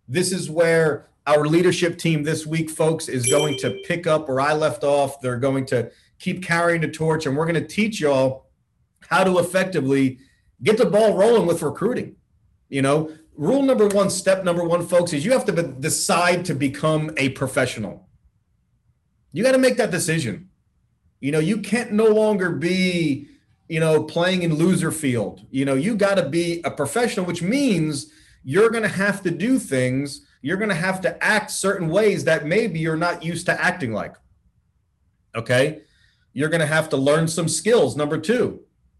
this 0.08 0.32
is 0.32 0.50
where 0.50 1.08
our 1.26 1.46
leadership 1.46 1.98
team 1.98 2.24
this 2.24 2.46
week, 2.46 2.70
folks, 2.70 3.08
is 3.08 3.26
going 3.28 3.58
to 3.60 3.82
pick 3.86 4.08
up 4.08 4.30
where 4.30 4.40
I 4.40 4.54
left 4.54 4.84
off. 4.84 5.20
They're 5.20 5.38
going 5.38 5.66
to 5.68 5.92
keep 6.20 6.44
carrying 6.44 6.82
the 6.82 6.88
torch, 6.88 7.26
and 7.26 7.36
we're 7.36 7.46
going 7.46 7.62
to 7.62 7.68
teach 7.68 8.00
y'all 8.00 8.48
how 9.10 9.24
to 9.24 9.40
effectively 9.40 10.20
get 10.64 10.78
the 10.78 10.86
ball 10.86 11.16
rolling 11.16 11.46
with 11.46 11.62
recruiting. 11.62 12.16
You 12.70 12.82
know, 12.82 13.12
rule 13.36 13.62
number 13.62 13.88
one, 13.88 14.10
step 14.10 14.44
number 14.44 14.64
one, 14.64 14.86
folks, 14.86 15.14
is 15.14 15.24
you 15.24 15.32
have 15.32 15.46
to 15.46 15.54
be- 15.54 15.74
decide 15.80 16.46
to 16.46 16.54
become 16.54 17.12
a 17.18 17.30
professional. 17.30 18.08
You 19.32 19.44
got 19.44 19.54
to 19.54 19.58
make 19.58 19.78
that 19.78 19.92
decision. 19.92 20.50
You 21.20 21.32
know, 21.32 21.40
you 21.40 21.60
can't 21.60 21.92
no 21.92 22.06
longer 22.06 22.52
be, 22.52 23.30
you 23.70 23.80
know, 23.80 24.04
playing 24.04 24.44
in 24.44 24.56
loser 24.56 24.92
field. 24.92 25.46
You 25.52 25.66
know, 25.66 25.76
you 25.76 25.96
got 25.96 26.16
to 26.16 26.28
be 26.28 26.62
a 26.64 26.72
professional, 26.72 27.26
which 27.26 27.42
means 27.42 28.12
you're 28.44 28.70
going 28.70 28.84
to 28.84 28.90
have 28.90 29.22
to 29.24 29.32
do 29.32 29.60
things. 29.60 30.26
You're 30.42 30.58
going 30.58 30.70
to 30.70 30.76
have 30.76 31.02
to 31.02 31.24
act 31.24 31.52
certain 31.52 31.90
ways 31.90 32.24
that 32.26 32.46
maybe 32.46 32.80
you're 32.80 32.98
not 32.98 33.24
used 33.24 33.46
to 33.48 33.62
acting 33.62 33.94
like. 33.94 34.16
Okay 35.36 35.82
you're 36.38 36.50
going 36.50 36.62
to 36.62 36.68
have 36.68 36.88
to 36.88 36.98
learn 36.98 37.28
some 37.28 37.48
skills. 37.48 37.96
Number 37.96 38.16
two, 38.16 38.60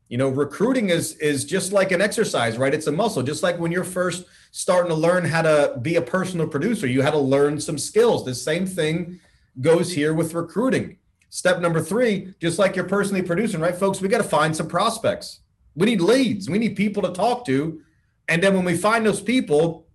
you 0.10 0.18
know, 0.18 0.28
recruiting 0.28 0.90
is 0.90 1.14
is 1.18 1.46
just 1.46 1.72
like 1.72 1.92
an 1.92 2.02
exercise, 2.02 2.58
right? 2.58 2.74
It's 2.74 2.88
a 2.88 2.92
muscle. 2.92 3.22
Just 3.22 3.44
like 3.44 3.60
when 3.60 3.72
you're 3.72 3.84
first 3.84 4.26
starting 4.50 4.90
to 4.90 4.96
learn 4.96 5.24
how 5.24 5.44
to 5.44 5.78
be 5.80 5.98
a 5.98 6.02
personal 6.02 6.48
producer, 6.48 6.88
you 6.88 7.04
had 7.04 7.12
to 7.12 7.20
learn 7.20 7.62
some 7.62 7.78
skills. 7.78 8.26
The 8.26 8.34
same 8.34 8.66
thing 8.66 9.20
goes 9.62 9.94
here 9.94 10.16
with 10.16 10.34
recruiting. 10.34 10.98
Step 11.30 11.60
number 11.60 11.80
three, 11.80 12.34
just 12.42 12.58
like 12.58 12.76
you're 12.76 12.86
personally 12.86 13.22
producing, 13.22 13.60
right, 13.60 13.76
folks? 13.76 14.02
We 14.02 14.08
got 14.08 14.24
to 14.24 14.36
find 14.38 14.56
some 14.56 14.68
prospects. 14.68 15.42
We 15.76 15.86
need 15.86 16.02
leads. 16.02 16.50
We 16.50 16.58
need 16.58 16.76
people 16.76 17.04
to 17.04 17.12
talk 17.12 17.46
to. 17.46 17.80
And 18.28 18.42
then 18.42 18.56
when 18.56 18.66
we 18.66 18.76
find 18.76 19.06
those 19.06 19.22
people, 19.22 19.86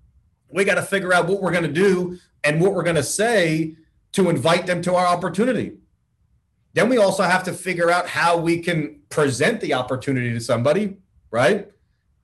we 0.48 0.62
got 0.64 0.76
to 0.76 0.82
figure 0.82 1.12
out 1.12 1.26
what 1.26 1.42
we're 1.42 1.50
going 1.50 1.64
to 1.64 1.80
do 1.88 2.20
and 2.44 2.60
what 2.60 2.72
we're 2.72 2.84
going 2.84 3.02
to 3.02 3.02
say 3.02 3.74
to 4.12 4.30
invite 4.30 4.66
them 4.66 4.80
to 4.82 4.94
our 4.94 5.06
opportunity. 5.06 5.72
Then 6.74 6.88
we 6.88 6.96
also 6.96 7.22
have 7.22 7.44
to 7.44 7.52
figure 7.52 7.90
out 7.90 8.08
how 8.08 8.36
we 8.38 8.60
can 8.60 9.00
present 9.08 9.60
the 9.60 9.74
opportunity 9.74 10.32
to 10.32 10.40
somebody, 10.40 10.96
right? 11.30 11.70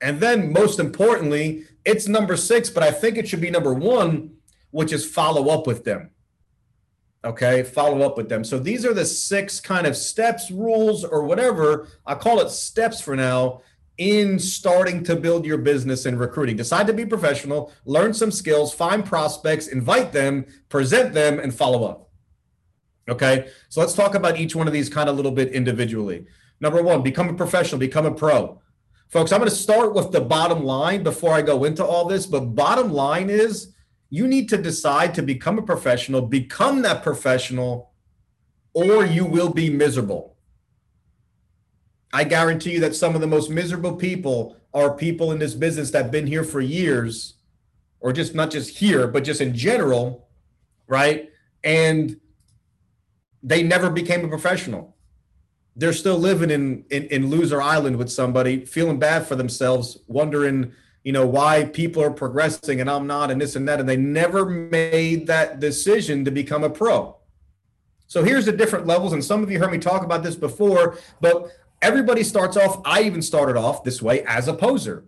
And 0.00 0.20
then 0.20 0.52
most 0.52 0.78
importantly, 0.78 1.64
it's 1.84 2.08
number 2.08 2.36
six, 2.36 2.70
but 2.70 2.82
I 2.82 2.90
think 2.90 3.16
it 3.16 3.28
should 3.28 3.40
be 3.40 3.50
number 3.50 3.74
one, 3.74 4.36
which 4.70 4.92
is 4.92 5.04
follow 5.04 5.48
up 5.48 5.66
with 5.66 5.84
them. 5.84 6.10
Okay, 7.24 7.62
follow 7.64 8.02
up 8.02 8.16
with 8.16 8.28
them. 8.28 8.44
So 8.44 8.58
these 8.58 8.86
are 8.86 8.94
the 8.94 9.04
six 9.04 9.58
kind 9.58 9.86
of 9.86 9.96
steps, 9.96 10.50
rules, 10.50 11.04
or 11.04 11.24
whatever. 11.24 11.88
I 12.06 12.14
call 12.14 12.40
it 12.40 12.50
steps 12.50 13.00
for 13.00 13.16
now 13.16 13.62
in 13.98 14.38
starting 14.38 15.02
to 15.02 15.16
build 15.16 15.44
your 15.44 15.58
business 15.58 16.06
and 16.06 16.18
recruiting. 16.18 16.56
Decide 16.56 16.86
to 16.86 16.92
be 16.92 17.04
professional, 17.04 17.72
learn 17.84 18.14
some 18.14 18.30
skills, 18.30 18.72
find 18.72 19.04
prospects, 19.04 19.66
invite 19.66 20.12
them, 20.12 20.46
present 20.68 21.12
them, 21.12 21.40
and 21.40 21.52
follow 21.52 21.84
up. 21.84 22.07
Okay. 23.08 23.50
So 23.68 23.80
let's 23.80 23.94
talk 23.94 24.14
about 24.14 24.38
each 24.38 24.54
one 24.54 24.66
of 24.66 24.72
these 24.72 24.88
kind 24.88 25.08
of 25.08 25.14
a 25.14 25.16
little 25.16 25.32
bit 25.32 25.52
individually. 25.52 26.26
Number 26.60 26.82
one, 26.82 27.02
become 27.02 27.28
a 27.28 27.34
professional, 27.34 27.78
become 27.78 28.06
a 28.06 28.14
pro. 28.14 28.60
Folks, 29.08 29.32
I'm 29.32 29.38
going 29.38 29.50
to 29.50 29.56
start 29.56 29.94
with 29.94 30.12
the 30.12 30.20
bottom 30.20 30.64
line 30.64 31.02
before 31.02 31.32
I 31.32 31.40
go 31.40 31.64
into 31.64 31.84
all 31.84 32.06
this. 32.06 32.26
But 32.26 32.54
bottom 32.54 32.92
line 32.92 33.30
is 33.30 33.72
you 34.10 34.26
need 34.26 34.48
to 34.50 34.58
decide 34.58 35.14
to 35.14 35.22
become 35.22 35.58
a 35.58 35.62
professional, 35.62 36.20
become 36.22 36.82
that 36.82 37.02
professional, 37.02 37.92
or 38.74 39.04
you 39.04 39.24
will 39.24 39.52
be 39.52 39.70
miserable. 39.70 40.36
I 42.12 42.24
guarantee 42.24 42.72
you 42.72 42.80
that 42.80 42.94
some 42.94 43.14
of 43.14 43.20
the 43.20 43.26
most 43.26 43.50
miserable 43.50 43.96
people 43.96 44.56
are 44.74 44.94
people 44.94 45.32
in 45.32 45.38
this 45.38 45.54
business 45.54 45.90
that 45.90 46.04
have 46.04 46.10
been 46.10 46.26
here 46.26 46.44
for 46.44 46.60
years, 46.60 47.34
or 48.00 48.12
just 48.12 48.34
not 48.34 48.50
just 48.50 48.78
here, 48.78 49.06
but 49.06 49.24
just 49.24 49.40
in 49.40 49.54
general, 49.54 50.28
right? 50.86 51.30
And 51.64 52.20
they 53.42 53.62
never 53.62 53.90
became 53.90 54.24
a 54.24 54.28
professional. 54.28 54.96
They're 55.76 55.92
still 55.92 56.18
living 56.18 56.50
in, 56.50 56.84
in, 56.90 57.04
in 57.04 57.30
loser 57.30 57.62
island 57.62 57.96
with 57.96 58.10
somebody, 58.10 58.64
feeling 58.64 58.98
bad 58.98 59.26
for 59.26 59.36
themselves, 59.36 59.98
wondering, 60.08 60.72
you 61.04 61.12
know, 61.12 61.26
why 61.26 61.64
people 61.64 62.02
are 62.02 62.10
progressing 62.10 62.80
and 62.80 62.90
I'm 62.90 63.06
not, 63.06 63.30
and 63.30 63.40
this 63.40 63.54
and 63.54 63.68
that. 63.68 63.78
And 63.78 63.88
they 63.88 63.96
never 63.96 64.44
made 64.44 65.28
that 65.28 65.60
decision 65.60 66.24
to 66.24 66.30
become 66.30 66.64
a 66.64 66.70
pro. 66.70 67.16
So 68.08 68.24
here's 68.24 68.46
the 68.46 68.52
different 68.52 68.86
levels. 68.86 69.12
And 69.12 69.24
some 69.24 69.42
of 69.42 69.50
you 69.50 69.58
heard 69.58 69.70
me 69.70 69.78
talk 69.78 70.02
about 70.02 70.22
this 70.22 70.34
before, 70.34 70.98
but 71.20 71.52
everybody 71.80 72.24
starts 72.24 72.56
off, 72.56 72.80
I 72.84 73.02
even 73.02 73.22
started 73.22 73.56
off 73.56 73.84
this 73.84 74.02
way 74.02 74.24
as 74.24 74.48
a 74.48 74.54
poser, 74.54 75.04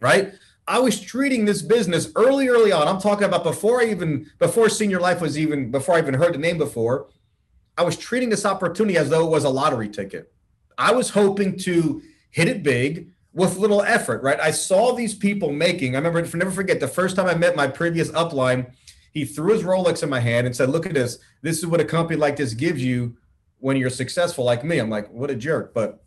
right? 0.00 0.32
I 0.66 0.78
was 0.78 1.00
treating 1.00 1.44
this 1.44 1.60
business 1.60 2.10
early, 2.14 2.48
early 2.48 2.72
on. 2.72 2.86
I'm 2.86 3.00
talking 3.00 3.24
about 3.24 3.42
before 3.42 3.82
I 3.82 3.86
even, 3.86 4.30
before 4.38 4.68
senior 4.68 5.00
life 5.00 5.20
was 5.20 5.36
even, 5.36 5.70
before 5.70 5.96
I 5.96 5.98
even 5.98 6.14
heard 6.14 6.34
the 6.34 6.38
name 6.38 6.56
before. 6.56 7.08
I 7.76 7.82
was 7.82 7.96
treating 7.96 8.28
this 8.28 8.44
opportunity 8.44 8.96
as 8.98 9.08
though 9.08 9.26
it 9.26 9.30
was 9.30 9.44
a 9.44 9.48
lottery 9.50 9.88
ticket. 9.88 10.32
I 10.76 10.92
was 10.92 11.10
hoping 11.10 11.58
to 11.60 12.02
hit 12.30 12.48
it 12.48 12.62
big 12.62 13.08
with 13.32 13.56
little 13.56 13.82
effort, 13.82 14.22
right? 14.22 14.38
I 14.40 14.50
saw 14.50 14.94
these 14.94 15.14
people 15.14 15.52
making. 15.52 15.94
I 15.94 15.98
remember, 15.98 16.36
never 16.36 16.50
forget, 16.50 16.80
the 16.80 16.88
first 16.88 17.16
time 17.16 17.26
I 17.26 17.34
met 17.34 17.56
my 17.56 17.66
previous 17.66 18.10
upline, 18.10 18.72
he 19.12 19.24
threw 19.24 19.52
his 19.52 19.62
Rolex 19.62 20.02
in 20.02 20.10
my 20.10 20.20
hand 20.20 20.46
and 20.46 20.56
said, 20.56 20.70
"Look 20.70 20.86
at 20.86 20.94
this. 20.94 21.18
This 21.42 21.58
is 21.58 21.66
what 21.66 21.80
a 21.80 21.84
company 21.84 22.18
like 22.18 22.36
this 22.36 22.54
gives 22.54 22.82
you 22.82 23.16
when 23.58 23.76
you're 23.76 23.90
successful, 23.90 24.44
like 24.44 24.64
me." 24.64 24.78
I'm 24.78 24.90
like, 24.90 25.10
"What 25.10 25.30
a 25.30 25.34
jerk!" 25.34 25.74
But 25.74 26.02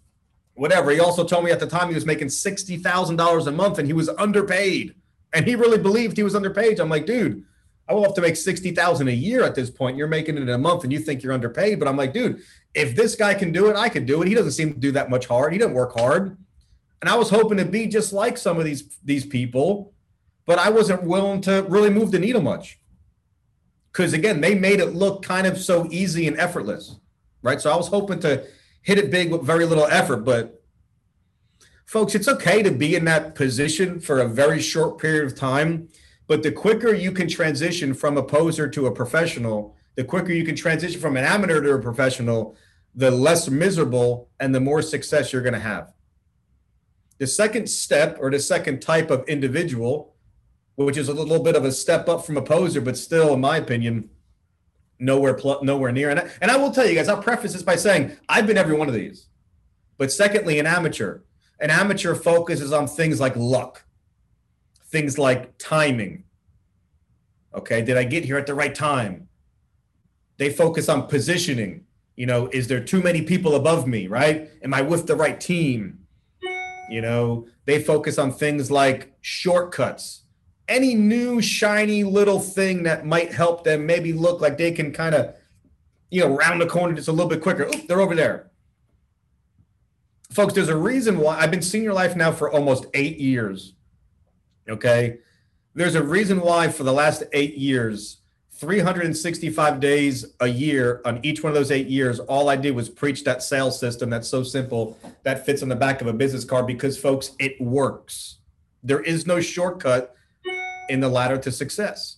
whatever. 0.56 0.92
He 0.92 1.00
also 1.00 1.24
told 1.24 1.46
me 1.46 1.52
at 1.52 1.60
the 1.60 1.68
time 1.68 1.90
he 1.90 1.96
was 1.96 2.06
making 2.06 2.30
sixty 2.30 2.78
thousand 2.78 3.18
dollars 3.18 3.46
a 3.46 3.52
month 3.52 3.78
and 3.78 3.88
he 3.88 3.94
was 3.94 4.10
underpaid, 4.10 4.96
and 5.34 5.46
he 5.46 5.56
really 5.56 5.78
believed 5.78 6.18
he 6.18 6.24
was 6.24 6.36
underpaid. 6.36 6.80
I'm 6.80 6.90
like, 6.90 7.06
dude 7.06 7.44
I 7.88 7.94
will 7.94 8.04
have 8.04 8.16
to 8.16 8.22
make 8.22 8.36
60,000 8.36 9.08
a 9.08 9.12
year 9.12 9.44
at 9.44 9.54
this 9.54 9.70
point. 9.70 9.98
You're 9.98 10.08
making 10.08 10.38
it 10.38 10.42
in 10.42 10.50
a 10.50 10.58
month 10.58 10.84
and 10.84 10.92
you 10.92 11.00
think 11.00 11.22
you're 11.22 11.34
underpaid. 11.34 11.80
But 11.80 11.88
I'm 11.88 11.98
like, 11.98 12.14
dude, 12.14 12.42
if 12.74 12.96
this 12.96 13.16
guy 13.16 13.34
can 13.36 13.52
do 13.52 13.70
it, 13.70 13.76
I 13.76 13.90
can 13.90 14.06
do 14.06 14.22
it. 14.22 14.28
He 14.28 14.34
doesn't 14.34 14.54
seem 14.54 14.74
to 14.74 14.80
do 14.80 14.92
that 14.94 15.10
much 15.10 15.28
hard. 15.28 15.54
He 15.54 15.60
doesn't 15.60 15.76
work 15.76 15.98
hard. 15.98 16.38
And 17.02 17.10
I 17.10 17.16
was 17.16 17.30
hoping 17.30 17.58
to 17.60 17.66
be 17.66 17.86
just 17.86 18.14
like 18.14 18.38
some 18.38 18.58
of 18.58 18.66
these 18.66 18.98
these 19.04 19.26
people, 19.26 19.94
but 20.48 20.58
I 20.58 20.70
wasn't 20.70 21.04
willing 21.04 21.42
to 21.42 21.64
really 21.70 21.92
move 21.92 22.12
the 22.12 22.18
needle 22.18 22.42
much. 22.42 22.80
Because 23.92 24.14
again, 24.14 24.42
they 24.42 24.56
made 24.56 24.80
it 24.80 24.96
look 24.96 25.22
kind 25.22 25.46
of 25.46 25.60
so 25.60 25.88
easy 25.92 26.28
and 26.28 26.40
effortless. 26.40 26.96
Right. 27.44 27.62
So 27.62 27.72
I 27.72 27.76
was 27.76 27.88
hoping 27.88 28.20
to 28.22 28.46
hit 28.82 28.98
it 28.98 29.12
big 29.12 29.32
with 29.32 29.44
very 29.44 29.66
little 29.66 29.86
effort. 29.86 30.26
But 30.26 30.64
folks, 31.86 32.16
it's 32.16 32.28
okay 32.28 32.64
to 32.64 32.72
be 32.72 32.96
in 32.96 33.06
that 33.06 33.36
position 33.36 34.00
for 34.00 34.20
a 34.20 34.28
very 34.28 34.60
short 34.60 34.98
period 34.98 35.26
of 35.26 35.36
time 35.36 35.90
But 36.28 36.44
the 36.44 36.52
quicker 36.52 36.94
you 36.94 37.12
can 37.12 37.28
transition 37.28 37.94
from 37.94 38.18
a 38.18 38.24
poser 38.24 38.68
to 38.70 38.88
a 38.88 38.92
professional, 38.92 39.76
the 39.96 40.04
quicker 40.04 40.34
you 40.34 40.44
can 40.44 40.56
transition 40.56 41.00
from 41.00 41.18
an 41.18 41.24
amateur 41.24 41.62
to 41.62 41.74
a 41.74 41.82
professional, 41.82 42.56
the 42.96 43.12
less 43.12 43.50
miserable 43.50 44.30
and 44.40 44.54
the 44.54 44.60
more 44.60 44.82
success 44.82 45.32
you're 45.32 45.42
going 45.42 45.54
to 45.54 45.60
have. 45.60 45.94
The 47.18 47.28
second 47.28 47.70
step 47.70 48.18
or 48.20 48.30
the 48.32 48.40
second 48.40 48.82
type 48.82 49.10
of 49.10 49.24
individual, 49.28 50.16
which 50.76 50.98
is 50.98 51.08
a 51.08 51.14
little 51.14 51.42
bit 51.42 51.56
of 51.56 51.64
a 51.64 51.72
step 51.72 52.10
up 52.10 52.26
from 52.26 52.38
a 52.38 52.42
poser, 52.42 52.82
but 52.82 52.98
still, 52.98 53.34
in 53.34 53.42
my 53.42 53.58
opinion, 53.58 54.10
nowhere 55.00 55.34
pl- 55.34 55.64
nowhere 55.64 55.92
near. 55.92 56.10
And 56.10 56.20
I, 56.20 56.30
and 56.42 56.52
I 56.52 56.58
will 56.58 56.72
tell 56.72 56.86
you 56.86 56.96
guys, 56.96 57.08
I'll 57.08 57.22
preface 57.22 57.54
this 57.54 57.64
by 57.64 57.76
saying 57.76 58.18
I've 58.28 58.48
been 58.48 58.58
every 58.58 58.76
one 58.76 58.88
of 58.88 58.94
these. 58.94 59.28
But 59.98 60.12
secondly, 60.12 60.60
an 60.60 60.66
amateur. 60.66 61.22
An 61.62 61.70
amateur 61.70 62.16
focuses 62.16 62.74
on 62.74 62.86
things 62.86 63.22
like 63.22 63.34
luck, 63.38 63.85
things 64.96 65.18
like 65.18 65.58
timing. 65.58 66.24
Okay, 67.54 67.82
did 67.82 67.98
I 67.98 68.06
get 68.06 68.24
here 68.24 68.38
at 68.38 68.48
the 68.48 68.54
right 68.54 68.74
time? 68.74 69.28
They 70.38 70.50
focus 70.50 70.88
on 70.88 71.08
positioning. 71.08 71.84
You 72.16 72.28
know, 72.28 72.48
is 72.54 72.70
there 72.70 72.82
too 72.82 73.02
many 73.02 73.22
people 73.22 73.56
above 73.56 73.88
me, 73.88 74.08
right? 74.08 74.50
Am 74.64 74.74
I 74.74 74.82
with 74.82 75.06
the 75.06 75.18
right 75.18 75.38
team? 75.38 76.00
You 76.90 77.02
know, 77.02 77.46
they 77.66 77.84
focus 77.84 78.18
on 78.18 78.32
things 78.32 78.72
like 78.72 79.14
shortcuts. 79.20 80.22
Any 80.70 80.96
new 80.96 81.42
shiny 81.42 82.06
little 82.06 82.40
thing 82.40 82.84
that 82.84 83.06
might 83.06 83.34
help 83.34 83.66
them 83.66 83.86
maybe 83.86 84.14
look 84.14 84.40
like 84.40 84.58
they 84.58 84.72
can 84.72 84.94
kind 84.94 85.14
of, 85.14 85.36
you 86.10 86.22
know, 86.22 86.38
round 86.38 86.62
the 86.62 86.68
corner 86.68 86.94
just 86.94 87.10
a 87.10 87.12
little 87.12 87.30
bit 87.30 87.42
quicker. 87.42 87.64
Oop, 87.64 87.88
they're 87.90 88.00
over 88.00 88.16
there 88.16 88.50
folks, 90.36 90.54
there's 90.54 90.70
a 90.70 90.76
reason 90.76 91.18
why 91.20 91.40
I've 91.40 91.50
been 91.50 91.62
senior 91.62 91.94
life 91.94 92.16
now 92.16 92.32
for 92.32 92.52
almost 92.52 92.86
eight 92.94 93.18
years. 93.20 93.74
Okay. 94.70 95.20
There's 95.74 95.96
a 95.96 96.04
reason 96.04 96.42
why 96.42 96.70
for 96.70 96.84
the 96.84 96.94
last 96.94 97.24
eight 97.34 97.56
years, 97.56 98.18
365 98.54 99.80
days 99.82 100.26
a 100.40 100.48
year 100.48 101.02
on 101.04 101.20
each 101.24 101.44
one 101.44 101.50
of 101.50 101.56
those 101.56 101.72
eight 101.72 101.88
years, 101.88 102.20
all 102.22 102.48
I 102.48 102.56
did 102.56 102.74
was 102.74 102.88
preach 102.88 103.26
that 103.26 103.44
sales 103.44 103.78
system 103.78 104.10
that's 104.10 104.30
so 104.30 104.44
simple 104.44 104.98
that 105.24 105.46
fits 105.46 105.62
on 105.62 105.68
the 105.68 105.76
back 105.76 106.00
of 106.00 106.08
a 106.08 106.14
business 106.14 106.46
card 106.46 106.66
because, 106.66 106.98
folks, 106.98 107.32
it 107.38 107.60
works. 107.60 108.38
There 108.82 109.02
is 109.02 109.28
no 109.28 109.42
shortcut 109.42 110.16
in 110.88 111.02
the 111.02 111.10
ladder 111.10 111.38
to 111.40 111.52
success. 111.52 112.18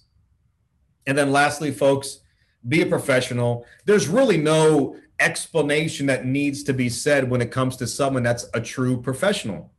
And 1.08 1.18
then, 1.18 1.32
lastly, 1.32 1.72
folks, 1.72 2.20
be 2.68 2.82
a 2.82 2.86
professional. 2.86 3.66
There's 3.86 4.08
really 4.08 4.38
no 4.38 4.98
explanation 5.20 6.06
that 6.06 6.26
needs 6.26 6.64
to 6.64 6.74
be 6.74 6.90
said 6.90 7.30
when 7.30 7.42
it 7.42 7.50
comes 7.50 7.78
to 7.78 7.88
someone 7.88 8.22
that's 8.22 8.46
a 8.54 8.62
true 8.62 9.02
professional, 9.02 9.72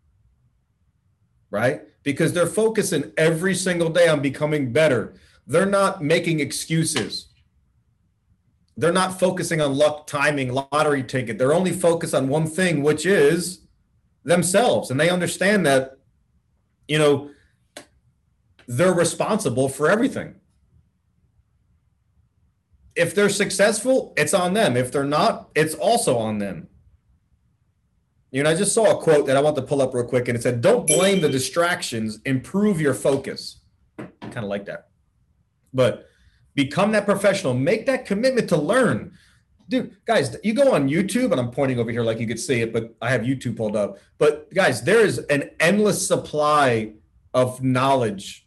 right? 1.50 1.82
Because 2.02 2.32
they're 2.32 2.46
focusing 2.46 3.12
every 3.16 3.54
single 3.54 3.90
day 3.90 4.08
on 4.08 4.20
becoming 4.20 4.72
better. 4.72 5.14
They're 5.46 5.66
not 5.66 6.02
making 6.02 6.40
excuses. 6.40 7.28
They're 8.76 8.92
not 8.92 9.18
focusing 9.18 9.60
on 9.60 9.74
luck, 9.74 10.06
timing, 10.06 10.52
lottery 10.52 11.02
ticket. 11.02 11.38
They're 11.38 11.54
only 11.54 11.72
focused 11.72 12.14
on 12.14 12.28
one 12.28 12.46
thing, 12.46 12.82
which 12.82 13.04
is 13.04 13.62
themselves. 14.24 14.90
And 14.90 15.00
they 15.00 15.10
understand 15.10 15.66
that, 15.66 15.98
you 16.86 16.98
know, 16.98 17.30
they're 18.66 18.94
responsible 18.94 19.68
for 19.68 19.90
everything 19.90 20.36
if 22.98 23.14
they're 23.14 23.30
successful, 23.30 24.12
it's 24.16 24.34
on 24.34 24.54
them. 24.54 24.76
If 24.76 24.90
they're 24.90 25.04
not, 25.04 25.50
it's 25.54 25.74
also 25.74 26.18
on 26.18 26.38
them. 26.38 26.67
You 28.30 28.42
know, 28.42 28.50
I 28.50 28.54
just 28.54 28.74
saw 28.74 28.98
a 28.98 29.02
quote 29.02 29.26
that 29.26 29.36
I 29.36 29.40
want 29.40 29.56
to 29.56 29.62
pull 29.62 29.80
up 29.80 29.94
real 29.94 30.04
quick, 30.04 30.28
and 30.28 30.36
it 30.36 30.42
said, 30.42 30.60
Don't 30.60 30.86
blame 30.86 31.20
the 31.20 31.28
distractions, 31.28 32.20
improve 32.24 32.80
your 32.80 32.94
focus. 32.94 33.60
Kind 33.96 34.38
of 34.38 34.44
like 34.44 34.66
that. 34.66 34.88
But 35.72 36.08
become 36.54 36.92
that 36.92 37.06
professional, 37.06 37.54
make 37.54 37.86
that 37.86 38.04
commitment 38.04 38.48
to 38.50 38.56
learn. 38.56 39.16
Dude, 39.68 39.96
guys, 40.04 40.36
you 40.42 40.54
go 40.54 40.74
on 40.74 40.88
YouTube, 40.88 41.30
and 41.32 41.40
I'm 41.40 41.50
pointing 41.50 41.78
over 41.78 41.90
here 41.90 42.02
like 42.02 42.18
you 42.18 42.26
could 42.26 42.40
see 42.40 42.60
it, 42.60 42.72
but 42.72 42.94
I 43.00 43.10
have 43.10 43.22
YouTube 43.22 43.56
pulled 43.56 43.76
up. 43.76 43.98
But 44.18 44.52
guys, 44.52 44.82
there 44.82 45.00
is 45.00 45.18
an 45.18 45.50
endless 45.60 46.06
supply 46.06 46.92
of 47.34 47.62
knowledge 47.62 48.46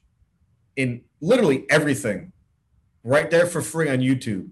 in 0.76 1.02
literally 1.22 1.66
everything 1.70 2.32
right 3.04 3.30
there 3.30 3.46
for 3.46 3.62
free 3.62 3.90
on 3.90 4.00
YouTube. 4.00 4.50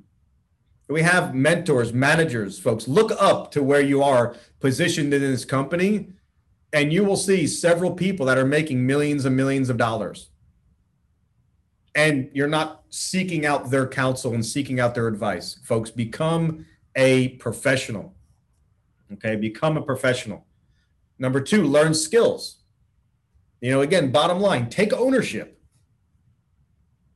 We 0.89 1.03
have 1.03 1.35
mentors, 1.35 1.93
managers, 1.93 2.57
folks. 2.57 2.87
Look 2.87 3.11
up 3.19 3.51
to 3.51 3.61
where 3.61 3.81
you 3.81 4.01
are 4.01 4.35
positioned 4.59 5.13
in 5.13 5.21
this 5.21 5.45
company, 5.45 6.09
and 6.73 6.91
you 6.91 7.03
will 7.03 7.15
see 7.15 7.45
several 7.45 7.91
people 7.91 8.25
that 8.25 8.39
are 8.39 8.45
making 8.45 8.87
millions 8.87 9.23
and 9.23 9.35
millions 9.35 9.69
of 9.69 9.77
dollars. 9.77 10.29
And 11.93 12.31
you're 12.33 12.47
not 12.47 12.83
seeking 12.89 13.45
out 13.45 13.69
their 13.69 13.87
counsel 13.87 14.33
and 14.33 14.43
seeking 14.43 14.79
out 14.79 14.95
their 14.95 15.07
advice. 15.07 15.59
Folks, 15.63 15.91
become 15.91 16.65
a 16.95 17.29
professional. 17.37 18.15
Okay, 19.13 19.35
become 19.35 19.77
a 19.77 19.81
professional. 19.83 20.47
Number 21.19 21.39
two, 21.39 21.63
learn 21.63 21.93
skills. 21.93 22.63
You 23.61 23.71
know, 23.71 23.81
again, 23.81 24.11
bottom 24.11 24.39
line, 24.39 24.69
take 24.69 24.91
ownership 24.93 25.58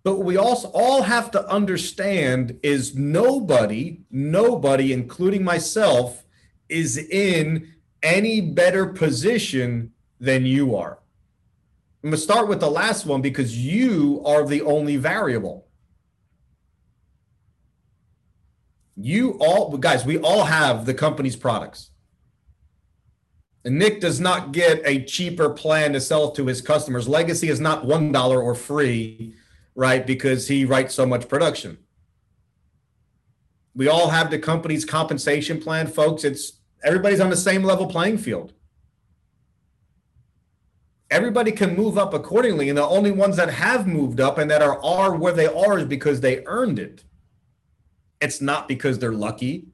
but 0.04 0.20
we 0.20 0.36
also 0.36 0.70
all 0.74 1.02
have 1.02 1.32
to 1.32 1.48
understand 1.48 2.60
is 2.62 2.94
nobody, 2.94 4.02
nobody, 4.12 4.92
including 4.92 5.44
myself, 5.44 6.26
is 6.68 6.98
in 6.98 7.74
any 8.02 8.42
better 8.42 8.88
position 8.88 9.94
than 10.20 10.46
you 10.46 10.76
are. 10.76 11.00
I'm 12.04 12.10
going 12.10 12.18
to 12.18 12.22
start 12.22 12.50
with 12.50 12.60
the 12.60 12.70
last 12.70 13.06
one 13.06 13.22
because 13.22 13.58
you 13.58 14.22
are 14.26 14.46
the 14.46 14.62
only 14.64 14.98
variable. 14.98 15.68
You 18.98 19.38
all, 19.40 19.78
guys, 19.78 20.06
we 20.06 20.18
all 20.18 20.44
have 20.44 20.86
the 20.86 20.94
company's 20.94 21.38
products. 21.38 21.92
And 23.64 23.80
Nick 23.80 24.02
does 24.02 24.20
not 24.20 24.52
get 24.52 24.82
a 24.84 25.06
cheaper 25.06 25.50
plan 25.50 25.94
to 25.94 26.02
sell 26.02 26.32
to 26.32 26.46
his 26.46 26.60
customers. 26.60 27.08
Legacy 27.08 27.48
is 27.48 27.62
not 27.62 27.86
$1 27.86 28.44
or 28.44 28.54
free 28.54 29.34
right? 29.76 30.06
Because 30.06 30.48
he 30.48 30.66
writes 30.66 30.94
so 30.94 31.06
much 31.06 31.28
production. 31.28 31.78
We 33.76 33.88
all 33.88 34.10
have 34.10 34.30
the 34.30 34.40
company's 34.40 34.86
compensation 34.86 35.60
plan, 35.60 35.88
folks. 35.88 36.24
It's 36.24 36.54
everybody's 36.84 37.20
on 37.20 37.30
the 37.30 37.38
same 37.38 37.64
level 37.64 37.88
playing 37.88 38.20
field. 38.20 38.54
Everybody 41.10 41.52
can 41.52 41.76
move 41.76 41.98
up 41.98 42.14
accordingly, 42.14 42.70
and 42.70 42.78
the 42.78 42.86
only 42.86 43.12
ones 43.12 43.36
that 43.38 43.50
have 43.50 43.88
moved 43.88 44.20
up 44.20 44.38
and 44.38 44.50
that 44.50 44.62
are 44.62 44.84
are 44.84 45.16
where 45.16 45.34
they 45.34 45.48
are 45.48 45.80
is 45.80 45.86
because 45.86 46.22
they 46.22 46.44
earned 46.46 46.80
it. 46.80 47.04
It's 48.22 48.42
not 48.42 48.68
because 48.68 49.00
they're 49.00 49.12
lucky, 49.12 49.68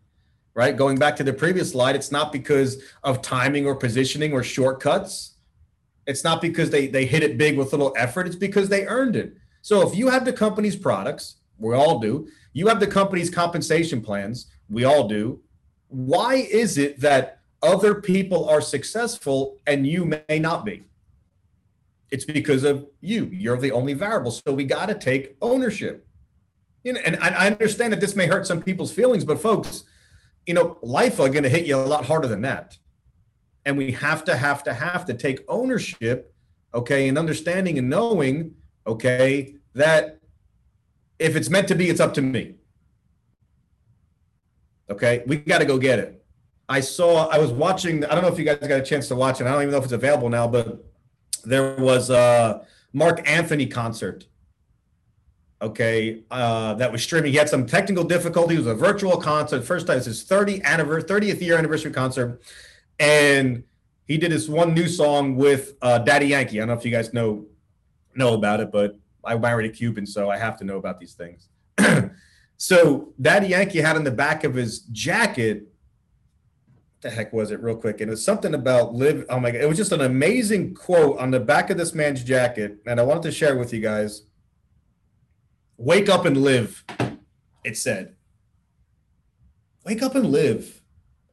right? 0.53 0.75
Going 0.75 0.97
back 0.97 1.15
to 1.17 1.23
the 1.23 1.33
previous 1.33 1.71
slide, 1.71 1.95
it's 1.95 2.11
not 2.11 2.31
because 2.31 2.81
of 3.03 3.21
timing 3.21 3.65
or 3.65 3.75
positioning 3.75 4.33
or 4.33 4.43
shortcuts. 4.43 5.35
It's 6.07 6.23
not 6.23 6.41
because 6.41 6.69
they 6.69 6.87
they 6.87 7.05
hit 7.05 7.23
it 7.23 7.37
big 7.37 7.57
with 7.57 7.71
little 7.71 7.93
effort. 7.97 8.27
It's 8.27 8.35
because 8.35 8.69
they 8.69 8.87
earned 8.87 9.15
it. 9.15 9.35
So 9.61 9.87
if 9.87 9.95
you 9.95 10.09
have 10.09 10.25
the 10.25 10.33
company's 10.33 10.75
products, 10.75 11.37
we 11.57 11.75
all 11.75 11.99
do, 11.99 12.27
you 12.53 12.67
have 12.67 12.79
the 12.79 12.87
company's 12.87 13.29
compensation 13.29 14.01
plans, 14.01 14.47
we 14.69 14.85
all 14.85 15.07
do. 15.07 15.41
Why 15.89 16.35
is 16.35 16.77
it 16.77 16.99
that 17.01 17.39
other 17.61 17.95
people 17.95 18.47
are 18.47 18.61
successful 18.61 19.57
and 19.67 19.85
you 19.85 20.05
may 20.05 20.39
not 20.39 20.65
be? 20.65 20.83
It's 22.11 22.25
because 22.25 22.63
of 22.63 22.87
you. 23.01 23.25
You're 23.25 23.57
the 23.57 23.71
only 23.71 23.93
variable. 23.93 24.31
So 24.31 24.53
we 24.53 24.63
got 24.63 24.87
to 24.87 24.95
take 24.95 25.35
ownership. 25.41 26.07
And 26.85 27.17
I 27.21 27.47
understand 27.47 27.93
that 27.93 27.99
this 27.99 28.15
may 28.15 28.25
hurt 28.25 28.47
some 28.47 28.61
people's 28.63 28.91
feelings, 28.91 29.25
but 29.25 29.39
folks, 29.39 29.83
you 30.47 30.53
know, 30.53 30.77
life 30.81 31.19
are 31.19 31.29
going 31.29 31.43
to 31.43 31.49
hit 31.49 31.65
you 31.65 31.75
a 31.75 31.77
lot 31.77 32.05
harder 32.05 32.27
than 32.27 32.41
that. 32.41 32.77
And 33.65 33.77
we 33.77 33.91
have 33.91 34.23
to, 34.23 34.35
have 34.35 34.63
to, 34.63 34.73
have 34.73 35.05
to 35.05 35.13
take 35.13 35.41
ownership, 35.47 36.33
okay, 36.73 37.09
and 37.09 37.17
understanding 37.17 37.77
and 37.77 37.89
knowing 37.89 38.55
okay, 38.89 39.55
that 39.75 40.19
if 41.19 41.35
it's 41.35 41.49
meant 41.49 41.67
to 41.67 41.75
be, 41.75 41.89
it's 41.89 41.99
up 41.99 42.13
to 42.15 42.21
me. 42.21 42.55
Okay, 44.89 45.23
we 45.27 45.37
got 45.37 45.59
to 45.59 45.65
go 45.65 45.77
get 45.77 45.99
it. 45.99 46.23
I 46.67 46.79
saw, 46.79 47.27
I 47.27 47.37
was 47.37 47.51
watching, 47.51 48.03
I 48.05 48.15
don't 48.15 48.23
know 48.23 48.31
if 48.31 48.39
you 48.39 48.45
guys 48.45 48.57
got 48.59 48.79
a 48.79 48.83
chance 48.83 49.07
to 49.09 49.15
watch 49.15 49.41
it. 49.41 49.47
I 49.47 49.51
don't 49.51 49.61
even 49.61 49.71
know 49.71 49.77
if 49.77 49.83
it's 49.83 49.93
available 49.93 50.29
now, 50.29 50.47
but 50.47 50.83
there 51.43 51.75
was 51.77 52.09
a 52.09 52.65
Marc 52.93 53.27
Anthony 53.29 53.67
concert. 53.67 54.25
Okay, 55.61 56.23
uh, 56.31 56.73
that 56.75 56.91
was 56.91 57.03
streaming. 57.03 57.31
He 57.31 57.37
had 57.37 57.49
some 57.49 57.65
technical 57.65 58.05
difficulties. 58.05 58.59
It 58.59 58.61
was 58.61 58.67
a 58.67 58.75
virtual 58.75 59.17
concert. 59.17 59.63
First 59.63 59.87
time, 59.87 59.97
it's 59.97 60.05
his 60.05 60.23
30 60.23 60.63
anniversary, 60.63 61.09
30th 61.09 61.41
year 61.41 61.57
anniversary 61.57 61.91
concert. 61.91 62.41
And 62.97 63.63
he 64.07 64.17
did 64.17 64.31
this 64.31 64.47
one 64.47 64.73
new 64.73 64.87
song 64.87 65.35
with 65.35 65.73
uh, 65.81 65.99
Daddy 65.99 66.27
Yankee. 66.27 66.59
I 66.59 66.61
don't 66.61 66.69
know 66.69 66.79
if 66.79 66.85
you 66.85 66.91
guys 66.91 67.13
know 67.13 67.45
know 68.15 68.33
about 68.33 68.59
it, 68.59 68.71
but 68.71 68.97
I 69.23 69.37
married 69.37 69.69
a 69.69 69.73
Cuban, 69.73 70.05
so 70.05 70.29
I 70.29 70.37
have 70.37 70.57
to 70.57 70.63
know 70.63 70.77
about 70.77 70.99
these 70.99 71.13
things. 71.13 71.49
so 72.57 73.13
that 73.19 73.47
Yankee 73.47 73.79
had 73.79 73.95
on 73.95 74.03
the 74.03 74.11
back 74.11 74.43
of 74.43 74.55
his 74.55 74.79
jacket, 74.91 75.67
the 77.01 77.09
heck 77.09 77.31
was 77.31 77.51
it, 77.51 77.61
real 77.61 77.75
quick? 77.75 78.01
And 78.01 78.09
it 78.09 78.11
was 78.11 78.23
something 78.23 78.53
about 78.53 78.93
live. 78.93 79.25
Oh 79.29 79.39
my 79.39 79.51
god, 79.51 79.61
it 79.61 79.69
was 79.69 79.77
just 79.77 79.91
an 79.91 80.01
amazing 80.01 80.73
quote 80.73 81.17
on 81.17 81.31
the 81.31 81.39
back 81.39 81.69
of 81.69 81.77
this 81.77 81.93
man's 81.93 82.23
jacket, 82.23 82.77
and 82.85 82.99
I 82.99 83.03
wanted 83.03 83.23
to 83.23 83.31
share 83.31 83.57
with 83.57 83.73
you 83.73 83.79
guys. 83.79 84.23
Wake 85.77 86.09
up 86.09 86.25
and 86.25 86.35
live, 86.35 86.83
it 87.63 87.77
said. 87.77 88.15
Wake 89.85 90.03
up 90.03 90.15
and 90.15 90.29
live. 90.29 90.81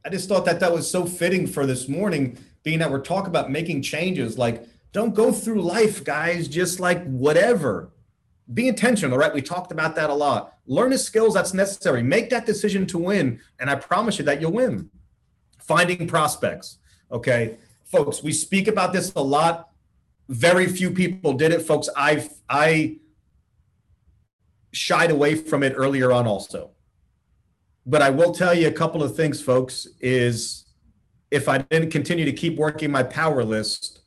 I 0.05 0.09
just 0.09 0.29
thought 0.29 0.45
that 0.45 0.61
that 0.61 0.71
was 0.71 0.89
so 0.89 1.05
fitting 1.05 1.45
for 1.45 1.65
this 1.65 1.89
morning, 1.89 2.37
being 2.63 2.79
that 2.79 2.89
we're 2.89 3.01
talking 3.01 3.29
about 3.29 3.51
making 3.51 3.81
changes. 3.81 4.37
Like, 4.37 4.65
don't 4.91 5.13
go 5.13 5.31
through 5.31 5.61
life, 5.61 6.03
guys, 6.03 6.47
just 6.47 6.79
like 6.79 7.03
whatever. 7.05 7.91
Be 8.53 8.67
intentional, 8.67 9.17
right? 9.17 9.33
We 9.33 9.41
talked 9.41 9.71
about 9.71 9.95
that 9.95 10.09
a 10.09 10.13
lot. 10.13 10.53
Learn 10.65 10.91
the 10.91 10.97
skills 10.97 11.33
that's 11.33 11.53
necessary. 11.53 12.01
Make 12.01 12.29
that 12.29 12.45
decision 12.45 12.85
to 12.87 12.97
win, 12.97 13.41
and 13.59 13.69
I 13.69 13.75
promise 13.75 14.17
you 14.19 14.25
that 14.25 14.39
you'll 14.39 14.53
win. 14.53 14.89
Finding 15.59 16.07
prospects, 16.07 16.79
okay, 17.11 17.57
folks. 17.83 18.23
We 18.23 18.31
speak 18.31 18.67
about 18.67 18.93
this 18.93 19.11
a 19.15 19.21
lot. 19.21 19.69
Very 20.29 20.67
few 20.67 20.91
people 20.91 21.33
did 21.33 21.51
it, 21.51 21.61
folks. 21.61 21.89
I 21.95 22.29
I 22.49 22.99
shied 24.71 25.11
away 25.11 25.35
from 25.35 25.63
it 25.63 25.73
earlier 25.75 26.11
on, 26.11 26.27
also. 26.27 26.71
But 27.85 28.01
I 28.01 28.09
will 28.09 28.33
tell 28.33 28.53
you 28.53 28.67
a 28.67 28.71
couple 28.71 29.03
of 29.03 29.15
things, 29.15 29.41
folks. 29.41 29.87
Is 29.99 30.65
if 31.31 31.49
I 31.49 31.57
didn't 31.59 31.91
continue 31.91 32.23
to 32.25 32.33
keep 32.33 32.57
working 32.57 32.91
my 32.91 33.03
power 33.03 33.43
list, 33.43 34.01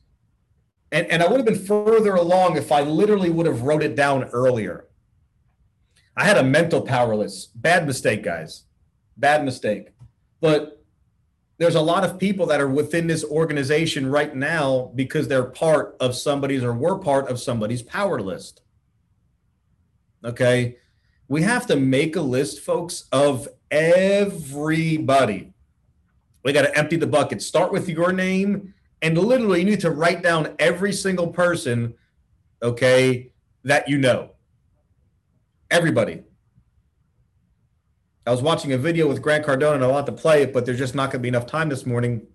and, 0.91 1.07
and 1.07 1.23
I 1.23 1.27
would 1.27 1.37
have 1.37 1.45
been 1.45 1.65
further 1.65 2.15
along 2.15 2.57
if 2.57 2.71
I 2.71 2.81
literally 2.81 3.29
would 3.29 3.45
have 3.45 3.61
wrote 3.61 3.83
it 3.83 3.95
down 3.95 4.25
earlier. 4.25 4.87
I 6.17 6.25
had 6.25 6.37
a 6.37 6.43
mental 6.43 6.81
power 6.81 7.15
list. 7.15 7.59
Bad 7.59 7.87
mistake, 7.87 8.23
guys. 8.23 8.63
Bad 9.15 9.45
mistake. 9.45 9.89
But 10.41 10.83
there's 11.57 11.75
a 11.75 11.81
lot 11.81 12.03
of 12.03 12.19
people 12.19 12.47
that 12.47 12.59
are 12.59 12.67
within 12.67 13.07
this 13.07 13.23
organization 13.23 14.07
right 14.07 14.35
now 14.35 14.91
because 14.95 15.27
they're 15.27 15.43
part 15.43 15.95
of 15.99 16.15
somebody's 16.15 16.63
or 16.63 16.73
were 16.73 16.97
part 16.97 17.29
of 17.29 17.39
somebody's 17.39 17.83
power 17.83 18.19
list. 18.19 18.61
Okay. 20.25 20.77
We 21.27 21.43
have 21.43 21.65
to 21.67 21.77
make 21.77 22.15
a 22.17 22.21
list, 22.21 22.59
folks, 22.59 23.05
of 23.11 23.47
everybody. 23.69 25.53
We 26.43 26.51
got 26.51 26.63
to 26.63 26.77
empty 26.77 26.97
the 26.97 27.07
bucket. 27.07 27.41
Start 27.41 27.71
with 27.71 27.87
your 27.87 28.11
name 28.11 28.73
and 29.01 29.17
literally 29.17 29.59
you 29.59 29.65
need 29.65 29.79
to 29.81 29.91
write 29.91 30.21
down 30.21 30.55
every 30.59 30.93
single 30.93 31.27
person, 31.27 31.95
okay, 32.61 33.31
that 33.63 33.89
you 33.89 33.97
know. 33.97 34.31
Everybody. 35.69 36.23
I 38.27 38.31
was 38.31 38.41
watching 38.41 38.73
a 38.73 38.77
video 38.77 39.07
with 39.07 39.21
Grant 39.21 39.45
Cardone 39.45 39.75
and 39.75 39.83
I 39.83 39.87
want 39.87 40.05
to 40.05 40.11
play 40.11 40.43
it, 40.43 40.53
but 40.53 40.65
there's 40.65 40.77
just 40.77 40.93
not 40.93 41.05
going 41.05 41.19
to 41.19 41.23
be 41.23 41.29
enough 41.29 41.47
time 41.47 41.69
this 41.69 41.85
morning 41.85 42.27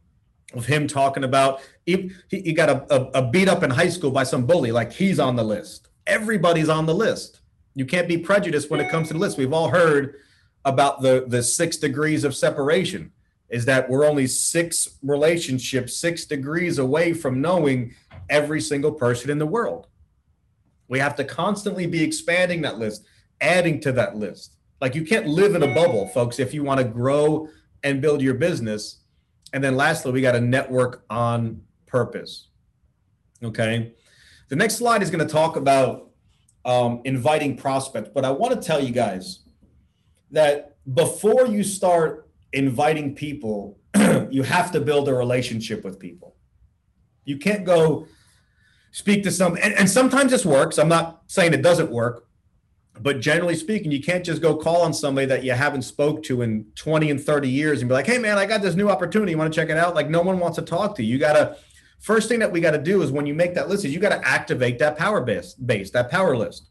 of 0.54 0.66
him 0.66 0.86
talking 0.86 1.24
about 1.24 1.60
he, 1.84 2.10
he 2.28 2.52
got 2.52 2.68
a, 2.68 2.94
a, 2.94 3.22
a 3.22 3.30
beat 3.30 3.48
up 3.48 3.62
in 3.62 3.70
high 3.70 3.88
school 3.88 4.10
by 4.10 4.24
some 4.24 4.46
bully. 4.46 4.72
Like 4.72 4.92
he's 4.92 5.20
on 5.20 5.36
the 5.36 5.44
list. 5.44 5.88
Everybody's 6.06 6.68
on 6.68 6.86
the 6.86 6.94
list. 6.94 7.40
You 7.74 7.84
can't 7.84 8.08
be 8.08 8.18
prejudiced 8.18 8.70
when 8.70 8.80
it 8.80 8.90
comes 8.90 9.08
to 9.08 9.14
the 9.14 9.20
list. 9.20 9.38
We've 9.38 9.52
all 9.52 9.68
heard 9.68 10.16
about 10.64 11.02
the 11.02 11.24
the 11.28 11.42
six 11.42 11.76
degrees 11.76 12.24
of 12.24 12.34
separation 12.34 13.12
is 13.48 13.64
that 13.66 13.88
we're 13.88 14.06
only 14.06 14.26
six 14.26 14.98
relationships, 15.02 15.96
six 15.96 16.24
degrees 16.24 16.78
away 16.78 17.12
from 17.12 17.40
knowing 17.40 17.94
every 18.28 18.60
single 18.60 18.92
person 18.92 19.30
in 19.30 19.38
the 19.38 19.46
world. 19.46 19.86
We 20.88 20.98
have 20.98 21.14
to 21.16 21.24
constantly 21.24 21.86
be 21.86 22.02
expanding 22.02 22.62
that 22.62 22.78
list, 22.78 23.06
adding 23.40 23.80
to 23.80 23.92
that 23.92 24.16
list. 24.16 24.56
Like 24.80 24.94
you 24.94 25.04
can't 25.04 25.26
live 25.26 25.54
in 25.54 25.62
a 25.62 25.74
bubble, 25.74 26.08
folks, 26.08 26.38
if 26.38 26.52
you 26.52 26.62
want 26.62 26.78
to 26.78 26.84
grow 26.84 27.48
and 27.82 28.02
build 28.02 28.20
your 28.20 28.34
business. 28.34 29.00
And 29.52 29.62
then 29.62 29.76
lastly, 29.76 30.12
we 30.12 30.20
got 30.20 30.32
to 30.32 30.40
network 30.40 31.04
on 31.08 31.62
purpose. 31.86 32.48
Okay. 33.42 33.94
The 34.48 34.56
next 34.56 34.76
slide 34.76 35.02
is 35.02 35.10
going 35.10 35.26
to 35.26 35.32
talk 35.32 35.56
about 35.56 36.10
um, 36.64 37.00
inviting 37.04 37.56
prospects, 37.56 38.10
but 38.12 38.24
I 38.24 38.30
want 38.30 38.60
to 38.60 38.66
tell 38.66 38.82
you 38.82 38.92
guys 38.92 39.40
that 40.32 40.76
before 40.92 41.46
you 41.46 41.62
start 41.62 42.25
inviting 42.56 43.14
people, 43.14 43.78
you 44.30 44.42
have 44.42 44.72
to 44.72 44.80
build 44.80 45.08
a 45.08 45.14
relationship 45.14 45.84
with 45.84 46.00
people. 46.00 46.34
You 47.24 47.38
can't 47.38 47.64
go 47.64 48.06
speak 48.90 49.22
to 49.24 49.30
some, 49.30 49.58
and, 49.62 49.74
and 49.74 49.88
sometimes 49.88 50.32
this 50.32 50.46
works. 50.46 50.78
I'm 50.78 50.88
not 50.88 51.22
saying 51.26 51.52
it 51.52 51.62
doesn't 51.62 51.90
work, 51.90 52.26
but 52.98 53.20
generally 53.20 53.54
speaking, 53.54 53.92
you 53.92 54.02
can't 54.02 54.24
just 54.24 54.40
go 54.40 54.56
call 54.56 54.80
on 54.80 54.94
somebody 54.94 55.26
that 55.26 55.44
you 55.44 55.52
haven't 55.52 55.82
spoke 55.82 56.22
to 56.24 56.40
in 56.40 56.66
20 56.76 57.10
and 57.10 57.22
30 57.22 57.48
years 57.48 57.82
and 57.82 57.88
be 57.90 57.92
like, 57.92 58.06
hey 58.06 58.16
man, 58.16 58.38
I 58.38 58.46
got 58.46 58.62
this 58.62 58.74
new 58.74 58.88
opportunity. 58.88 59.32
You 59.32 59.38
want 59.38 59.52
to 59.52 59.60
check 59.60 59.68
it 59.68 59.76
out? 59.76 59.94
Like 59.94 60.08
no 60.08 60.22
one 60.22 60.38
wants 60.38 60.56
to 60.56 60.62
talk 60.62 60.96
to 60.96 61.02
you. 61.02 61.12
You 61.12 61.18
gotta 61.18 61.58
first 61.98 62.28
thing 62.28 62.38
that 62.38 62.50
we 62.50 62.60
got 62.60 62.70
to 62.70 62.78
do 62.78 63.02
is 63.02 63.10
when 63.10 63.26
you 63.26 63.34
make 63.34 63.54
that 63.54 63.68
list 63.68 63.84
is 63.84 63.92
you 63.92 64.00
got 64.00 64.10
to 64.10 64.26
activate 64.26 64.78
that 64.78 64.96
power 64.96 65.20
base, 65.20 65.54
base, 65.54 65.90
that 65.90 66.10
power 66.10 66.36
list. 66.36 66.70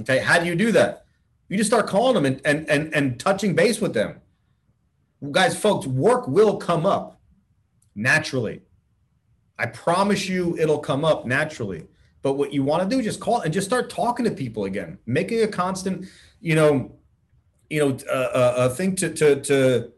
Okay, 0.00 0.18
how 0.18 0.38
do 0.38 0.46
you 0.46 0.54
do 0.54 0.72
that? 0.72 1.06
You 1.48 1.56
just 1.56 1.70
start 1.70 1.86
calling 1.86 2.14
them 2.14 2.26
and 2.26 2.40
and 2.44 2.68
and, 2.70 2.94
and 2.94 3.18
touching 3.18 3.54
base 3.54 3.80
with 3.80 3.94
them 3.94 4.20
guys, 5.30 5.58
folks, 5.58 5.86
work 5.86 6.28
will 6.28 6.56
come 6.56 6.86
up 6.86 7.20
naturally. 7.94 8.62
I 9.58 9.66
promise 9.66 10.28
you 10.28 10.56
it'll 10.58 10.80
come 10.80 11.04
up 11.04 11.26
naturally. 11.26 11.86
But 12.22 12.34
what 12.34 12.52
you 12.52 12.62
want 12.62 12.88
to 12.88 12.96
do 12.96 13.02
just 13.02 13.20
call 13.20 13.40
and 13.40 13.52
just 13.52 13.66
start 13.66 13.90
talking 13.90 14.24
to 14.24 14.30
people 14.30 14.64
again, 14.64 14.98
making 15.06 15.42
a 15.42 15.48
constant, 15.48 16.06
you 16.40 16.54
know, 16.54 16.92
you 17.68 17.80
know, 17.80 17.98
a 18.10 18.36
uh, 18.36 18.54
uh 18.56 18.68
thing 18.70 18.96
to 18.96 19.12
to 19.12 19.42
to 19.42 19.92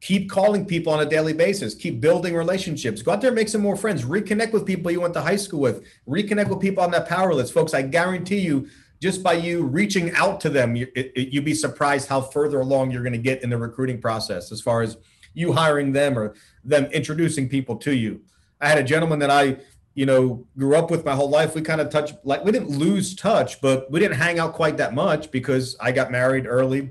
keep 0.00 0.30
calling 0.30 0.64
people 0.64 0.92
on 0.92 1.00
a 1.00 1.08
daily 1.08 1.32
basis, 1.32 1.74
keep 1.74 2.00
building 2.00 2.34
relationships, 2.34 3.02
go 3.02 3.12
out 3.12 3.20
there 3.20 3.30
and 3.30 3.34
make 3.34 3.48
some 3.48 3.60
more 3.60 3.76
friends, 3.76 4.04
reconnect 4.04 4.52
with 4.52 4.64
people 4.64 4.90
you 4.90 5.00
went 5.00 5.14
to 5.14 5.20
high 5.20 5.36
school 5.36 5.60
with, 5.60 5.84
reconnect 6.08 6.48
with 6.48 6.60
people 6.60 6.82
on 6.82 6.90
that 6.90 7.08
power 7.08 7.34
list, 7.34 7.52
folks. 7.52 7.74
I 7.74 7.82
guarantee 7.82 8.38
you 8.38 8.68
just 9.00 9.22
by 9.22 9.34
you 9.34 9.62
reaching 9.62 10.12
out 10.14 10.40
to 10.40 10.48
them, 10.48 10.74
you, 10.74 10.88
you'd 11.14 11.44
be 11.44 11.54
surprised 11.54 12.08
how 12.08 12.20
further 12.20 12.60
along 12.60 12.90
you're 12.90 13.02
going 13.02 13.12
to 13.12 13.18
get 13.18 13.42
in 13.42 13.50
the 13.50 13.56
recruiting 13.56 14.00
process 14.00 14.50
as 14.50 14.60
far 14.60 14.82
as 14.82 14.96
you 15.34 15.52
hiring 15.52 15.92
them 15.92 16.18
or 16.18 16.34
them 16.64 16.86
introducing 16.86 17.48
people 17.48 17.76
to 17.76 17.94
you. 17.94 18.20
I 18.60 18.68
had 18.68 18.78
a 18.78 18.82
gentleman 18.82 19.20
that 19.20 19.30
I, 19.30 19.58
you 19.94 20.04
know, 20.04 20.44
grew 20.56 20.74
up 20.74 20.90
with 20.90 21.04
my 21.04 21.14
whole 21.14 21.30
life. 21.30 21.54
We 21.54 21.62
kind 21.62 21.80
of 21.80 21.90
touched, 21.90 22.16
like, 22.24 22.44
we 22.44 22.50
didn't 22.50 22.70
lose 22.70 23.14
touch, 23.14 23.60
but 23.60 23.90
we 23.90 24.00
didn't 24.00 24.16
hang 24.16 24.40
out 24.40 24.54
quite 24.54 24.76
that 24.78 24.94
much 24.94 25.30
because 25.30 25.76
I 25.80 25.92
got 25.92 26.10
married 26.10 26.46
early, 26.46 26.90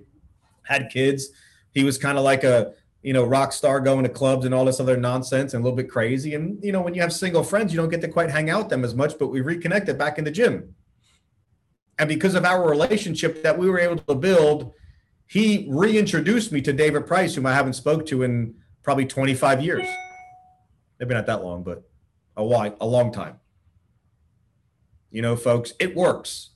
had 0.64 0.90
kids. 0.90 1.30
He 1.74 1.84
was 1.84 1.98
kind 1.98 2.18
of 2.18 2.24
like 2.24 2.46
a, 2.46 2.74
you 3.02 3.12
know, 3.12 3.26
rock 3.26 3.52
star 3.52 3.82
going 3.82 4.04
to 4.04 4.10
clubs 4.10 4.46
and 4.46 4.54
all 4.54 4.64
this 4.64 4.80
other 4.80 4.98
nonsense 4.98 5.54
and 5.54 5.62
a 5.62 5.64
little 5.64 5.76
bit 5.76 5.90
crazy. 5.90 6.36
And, 6.36 6.64
you 6.64 6.72
know, 6.72 6.82
when 6.82 6.94
you 6.94 7.02
have 7.02 7.12
single 7.12 7.44
friends, 7.44 7.74
you 7.74 7.78
don't 7.78 7.90
get 7.90 8.02
to 8.02 8.08
quite 8.08 8.30
hang 8.30 8.50
out 8.50 8.60
with 8.60 8.70
them 8.70 8.86
as 8.86 8.96
much, 8.96 9.20
but 9.20 9.28
we 9.28 9.42
reconnected 9.42 9.98
back 9.98 10.18
in 10.18 10.24
the 10.24 10.32
gym 10.32 10.74
and 12.00 12.08
because 12.08 12.36
of 12.36 12.46
our 12.46 12.68
relationship 12.70 13.44
that 13.44 13.58
we 13.58 13.70
were 13.70 13.80
able 13.80 13.98
to 13.98 14.16
build, 14.16 14.74
he 15.26 15.68
reintroduced 15.70 16.52
me 16.52 16.62
to 16.62 16.72
David 16.72 17.08
Price, 17.08 17.36
whom 17.36 17.46
I 17.46 17.54
haven't 17.54 17.74
spoke 17.74 18.06
to 18.08 18.24
in 18.24 18.56
probably 18.84 19.06
25 19.06 19.62
years. 19.62 19.88
Maybe 21.00 21.14
not 21.14 21.26
that 21.26 21.44
long, 21.44 21.64
but 21.64 21.84
a 22.36 22.44
while, 22.44 22.76
a 22.80 22.86
long 22.86 23.12
time. 23.12 23.40
You 25.12 25.22
know, 25.22 25.36
folks, 25.36 25.74
it 25.80 25.96
works. 25.96 26.52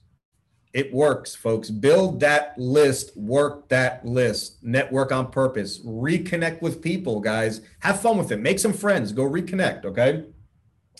It 0.74 0.94
works, 0.94 1.36
folks. 1.36 1.70
Build 1.70 2.22
that 2.22 2.58
list, 2.58 3.18
work 3.18 3.68
that 3.70 4.06
list, 4.06 4.64
network 4.64 5.12
on 5.12 5.30
purpose, 5.32 5.80
reconnect 5.80 6.62
with 6.62 6.82
people, 6.82 7.20
guys. 7.20 7.62
Have 7.80 8.00
fun 8.00 8.18
with 8.18 8.32
it. 8.32 8.40
Make 8.40 8.60
some 8.60 8.72
friends. 8.72 9.12
Go 9.12 9.24
reconnect, 9.24 9.84
okay? 9.86 10.26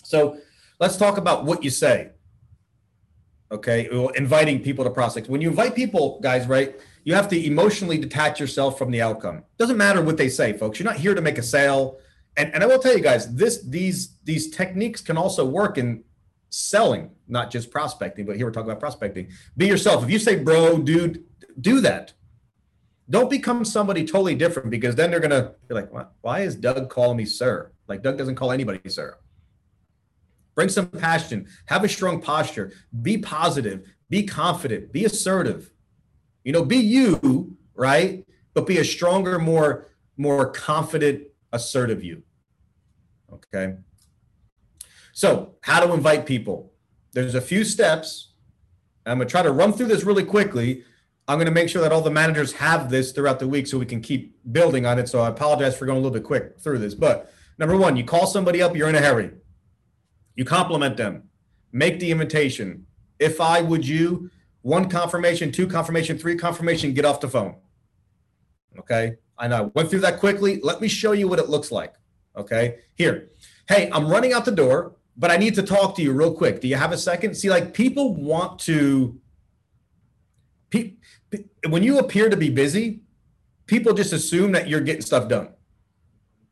So 0.02 0.36
let's 0.78 0.98
talk 0.98 1.16
about 1.16 1.44
what 1.44 1.64
you 1.64 1.70
say 1.70 2.10
okay? 3.52 3.88
Inviting 4.14 4.62
people 4.62 4.84
to 4.84 4.90
prospects. 4.90 5.28
When 5.28 5.40
you 5.40 5.50
invite 5.50 5.74
people 5.74 6.20
guys 6.20 6.46
right 6.46 6.74
you 7.04 7.14
have 7.14 7.28
to 7.28 7.46
emotionally 7.46 7.98
detach 7.98 8.38
yourself 8.38 8.78
from 8.78 8.90
the 8.90 9.02
outcome. 9.02 9.44
Doesn't 9.58 9.76
matter 9.76 10.02
what 10.02 10.16
they 10.16 10.28
say 10.28 10.52
folks. 10.52 10.78
You're 10.78 10.88
not 10.88 10.96
here 10.96 11.14
to 11.14 11.20
make 11.20 11.38
a 11.38 11.42
sale. 11.42 11.98
And, 12.36 12.54
and 12.54 12.62
i 12.62 12.66
will 12.66 12.78
tell 12.78 12.96
you 12.96 13.02
guys 13.02 13.34
this 13.34 13.62
these 13.62 14.16
these 14.24 14.50
techniques 14.50 15.02
can 15.02 15.18
also 15.18 15.44
work 15.44 15.76
in 15.76 16.02
selling 16.48 17.10
not 17.28 17.50
just 17.50 17.70
prospecting 17.70 18.24
but 18.26 18.36
here 18.36 18.46
we're 18.46 18.52
talking 18.52 18.70
about 18.70 18.80
prospecting. 18.80 19.28
Be 19.56 19.66
yourself. 19.66 20.02
If 20.04 20.10
you 20.10 20.18
say 20.18 20.36
bro 20.36 20.78
dude 20.78 21.24
do 21.60 21.80
that 21.80 22.14
don't 23.10 23.28
become 23.28 23.64
somebody 23.64 24.06
totally 24.06 24.34
different 24.34 24.70
because 24.70 24.94
then 24.94 25.10
they're 25.10 25.20
gonna 25.20 25.52
be 25.68 25.74
like 25.74 25.90
why 26.22 26.40
is 26.40 26.56
doug 26.56 26.88
calling 26.88 27.16
me 27.16 27.26
sir? 27.26 27.70
Like 27.88 28.02
doug 28.02 28.16
doesn't 28.16 28.36
call 28.36 28.52
anybody 28.52 28.88
sir 28.88 29.18
Bring 30.54 30.68
some 30.68 30.86
passion. 30.86 31.46
Have 31.66 31.84
a 31.84 31.88
strong 31.88 32.20
posture. 32.20 32.72
Be 33.00 33.18
positive. 33.18 33.90
Be 34.10 34.24
confident. 34.24 34.92
Be 34.92 35.04
assertive. 35.04 35.70
You 36.44 36.52
know, 36.52 36.64
be 36.64 36.76
you, 36.76 37.56
right? 37.74 38.26
But 38.54 38.66
be 38.66 38.78
a 38.78 38.84
stronger, 38.84 39.38
more 39.38 39.88
more 40.16 40.50
confident, 40.50 41.24
assertive 41.52 42.04
you. 42.04 42.22
Okay. 43.32 43.74
So, 45.12 45.54
how 45.62 45.84
to 45.84 45.92
invite 45.92 46.26
people? 46.26 46.72
There's 47.12 47.34
a 47.34 47.40
few 47.40 47.64
steps. 47.64 48.32
I'm 49.04 49.18
going 49.18 49.28
to 49.28 49.32
try 49.32 49.42
to 49.42 49.52
run 49.52 49.72
through 49.72 49.88
this 49.88 50.04
really 50.04 50.24
quickly. 50.24 50.84
I'm 51.28 51.38
going 51.38 51.46
to 51.46 51.52
make 51.52 51.68
sure 51.68 51.82
that 51.82 51.92
all 51.92 52.00
the 52.00 52.10
managers 52.10 52.52
have 52.54 52.90
this 52.90 53.12
throughout 53.12 53.38
the 53.38 53.48
week 53.48 53.66
so 53.66 53.78
we 53.78 53.86
can 53.86 54.00
keep 54.00 54.36
building 54.52 54.86
on 54.86 54.98
it. 54.98 55.08
So 55.08 55.20
I 55.20 55.28
apologize 55.28 55.76
for 55.76 55.86
going 55.86 55.98
a 55.98 56.00
little 56.00 56.12
bit 56.12 56.24
quick 56.24 56.58
through 56.60 56.78
this. 56.78 56.94
But 56.94 57.32
number 57.58 57.76
one, 57.76 57.96
you 57.96 58.04
call 58.04 58.26
somebody 58.26 58.62
up, 58.62 58.76
you're 58.76 58.88
in 58.88 58.94
a 58.94 59.00
hurry. 59.00 59.30
You 60.36 60.44
compliment 60.44 60.96
them, 60.96 61.24
make 61.72 62.00
the 62.00 62.10
invitation. 62.10 62.86
If 63.18 63.40
I 63.40 63.60
would 63.60 63.86
you, 63.86 64.30
One 64.62 64.88
confirmation, 64.88 65.50
two 65.50 65.66
confirmation, 65.66 66.18
three 66.18 66.36
confirmation, 66.36 66.94
get 66.94 67.04
off 67.04 67.20
the 67.20 67.28
phone. 67.28 67.56
Okay. 68.78 69.16
I 69.36 69.48
know 69.48 69.56
I 69.56 69.60
went 69.62 69.90
through 69.90 70.00
that 70.00 70.20
quickly. 70.20 70.60
Let 70.62 70.80
me 70.80 70.88
show 70.88 71.12
you 71.12 71.28
what 71.28 71.40
it 71.40 71.48
looks 71.48 71.72
like. 71.72 71.94
Okay. 72.36 72.78
Here. 72.94 73.30
Hey, 73.68 73.90
I'm 73.92 74.06
running 74.08 74.32
out 74.32 74.44
the 74.44 74.52
door, 74.52 74.94
but 75.16 75.30
I 75.30 75.36
need 75.36 75.56
to 75.56 75.62
talk 75.62 75.96
to 75.96 76.02
you 76.02 76.12
real 76.12 76.32
quick. 76.32 76.60
Do 76.60 76.68
you 76.68 76.76
have 76.76 76.92
a 76.92 76.98
second? 76.98 77.34
See, 77.34 77.50
like 77.50 77.74
people 77.74 78.14
want 78.14 78.60
to, 78.60 79.20
when 81.68 81.82
you 81.82 81.98
appear 81.98 82.30
to 82.30 82.36
be 82.36 82.48
busy, 82.48 83.00
people 83.66 83.94
just 83.94 84.12
assume 84.12 84.52
that 84.52 84.68
you're 84.68 84.80
getting 84.80 85.02
stuff 85.02 85.28
done. 85.28 85.48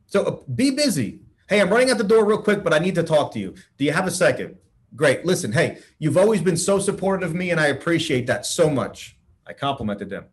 So 0.06 0.24
uh, 0.24 0.36
be 0.52 0.72
busy. 0.72 1.20
Hey, 1.50 1.60
I'm 1.60 1.68
running 1.68 1.90
out 1.90 1.98
the 1.98 2.04
door 2.04 2.24
real 2.24 2.40
quick, 2.40 2.62
but 2.62 2.72
I 2.72 2.78
need 2.78 2.94
to 2.94 3.02
talk 3.02 3.32
to 3.32 3.40
you. 3.40 3.56
Do 3.76 3.84
you 3.84 3.90
have 3.90 4.06
a 4.06 4.10
second? 4.12 4.56
Great. 4.94 5.26
Listen, 5.26 5.50
hey, 5.50 5.78
you've 5.98 6.16
always 6.16 6.40
been 6.40 6.56
so 6.56 6.78
supportive 6.78 7.30
of 7.30 7.34
me, 7.34 7.50
and 7.50 7.58
I 7.58 7.66
appreciate 7.66 8.28
that 8.28 8.46
so 8.46 8.70
much. 8.70 9.18
I 9.48 9.52
complimented 9.52 10.08
them. 10.10 10.26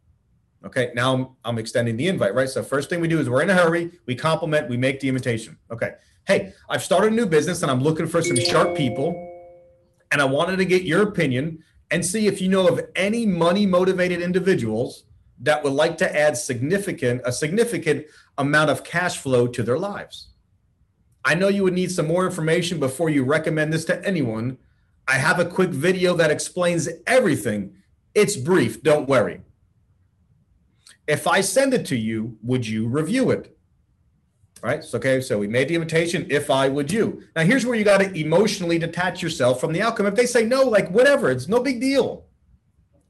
Okay, 0.64 0.92
now 0.94 1.16
I'm, 1.16 1.28
I'm 1.44 1.58
extending 1.58 1.98
the 1.98 2.08
invite, 2.08 2.36
right? 2.36 2.48
So 2.48 2.62
first 2.62 2.92
thing 2.92 3.02
we 3.02 3.08
do 3.08 3.20
is 3.20 3.28
we're 3.28 3.42
in 3.42 3.50
a 3.50 3.56
hurry, 3.56 3.90
we 4.06 4.14
compliment, 4.14 4.70
we 4.70 4.78
make 4.78 5.00
the 5.00 5.08
invitation. 5.08 5.58
Okay. 5.72 5.94
Hey, 6.28 6.54
I've 6.70 6.84
started 6.84 7.14
a 7.14 7.16
new 7.16 7.26
business 7.26 7.64
and 7.64 7.72
I'm 7.72 7.82
looking 7.82 8.06
for 8.06 8.22
some 8.22 8.38
sharp 8.38 8.78
people, 8.78 9.16
and 10.12 10.22
I 10.22 10.26
wanted 10.26 10.58
to 10.58 10.66
get 10.66 10.84
your 10.84 11.02
opinion 11.02 11.64
and 11.90 12.06
see 12.06 12.28
if 12.28 12.42
you 12.42 12.48
know 12.48 12.68
of 12.68 12.80
any 12.96 13.26
money 13.26 13.66
motivated 13.66 14.22
individuals 14.22 15.06
that 15.40 15.64
would 15.64 15.74
like 15.74 15.98
to 15.98 16.16
add 16.16 16.38
significant 16.38 17.22
a 17.26 17.32
significant 17.32 18.06
amount 18.38 18.70
of 18.70 18.84
cash 18.84 19.18
flow 19.18 19.48
to 19.48 19.64
their 19.64 19.80
lives. 19.80 20.28
I 21.28 21.34
know 21.34 21.50
you 21.50 21.66
would 21.66 21.74
need 21.74 21.92
some 21.92 22.08
more 22.08 22.26
information 22.26 22.80
before 22.80 23.10
you 23.10 23.26
recommend 23.26 23.74
this 23.74 23.84
to 23.86 24.02
anyone. 24.08 24.58
I 25.10 25.16
have 25.16 25.42
a 25.42 25.46
quick 25.46 25.72
video 25.72 26.16
that 26.16 26.32
explains 26.32 26.88
everything. 27.06 27.74
It's 28.16 28.38
brief, 28.38 28.82
don't 28.82 29.10
worry. 29.10 29.42
If 31.06 31.28
I 31.28 31.42
send 31.42 31.74
it 31.74 31.86
to 31.88 31.98
you, 31.98 32.38
would 32.44 32.66
you 32.66 32.88
review 32.88 33.32
it? 33.32 33.58
All 34.64 34.70
right. 34.70 34.82
So, 34.82 34.98
okay. 35.00 35.20
So 35.20 35.38
we 35.38 35.50
made 35.50 35.68
the 35.68 35.76
invitation. 35.76 36.26
If 36.30 36.50
I 36.50 36.70
would 36.70 36.90
you. 36.94 37.22
Now, 37.36 37.44
here's 37.44 37.66
where 37.66 37.76
you 37.76 37.84
got 37.84 38.00
to 38.00 38.18
emotionally 38.18 38.80
detach 38.80 39.22
yourself 39.22 39.60
from 39.60 39.74
the 39.74 39.82
outcome. 39.82 40.06
If 40.06 40.16
they 40.16 40.26
say 40.26 40.46
no, 40.46 40.64
like 40.64 40.90
whatever, 40.92 41.30
it's 41.30 41.50
no 41.50 41.62
big 41.62 41.82
deal. 41.82 42.26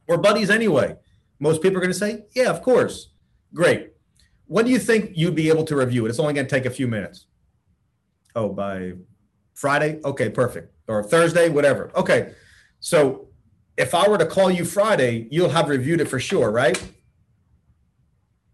We're 0.08 0.18
buddies 0.18 0.50
anyway. 0.50 0.96
Most 1.40 1.62
people 1.62 1.78
are 1.78 1.82
going 1.82 1.94
to 1.94 1.98
say, 1.98 2.26
yeah, 2.34 2.50
of 2.50 2.64
course. 2.64 3.12
Great. 3.54 3.92
When 4.48 4.66
do 4.66 4.72
you 4.72 4.80
think 4.80 5.12
you'd 5.14 5.36
be 5.36 5.50
able 5.50 5.66
to 5.66 5.76
review 5.76 6.08
it? 6.08 6.10
It's 6.10 6.20
only 6.20 6.34
going 6.34 6.48
to 6.48 6.56
take 6.56 6.66
a 6.66 6.72
few 6.72 6.88
minutes. 6.88 7.28
Oh, 8.38 8.50
by 8.50 8.94
Friday? 9.56 10.00
Okay, 10.06 10.30
perfect. 10.30 10.72
Or 10.88 11.04
Thursday, 11.04 11.50
whatever. 11.50 11.92
Okay. 11.96 12.34
So 12.80 13.30
if 13.78 13.96
I 13.96 14.08
were 14.08 14.20
to 14.20 14.28
call 14.28 14.52
you 14.52 14.64
Friday, 14.64 15.28
you'll 15.32 15.50
have 15.50 15.70
reviewed 15.70 16.02
it 16.02 16.08
for 16.08 16.20
sure, 16.20 16.52
right? 16.52 16.80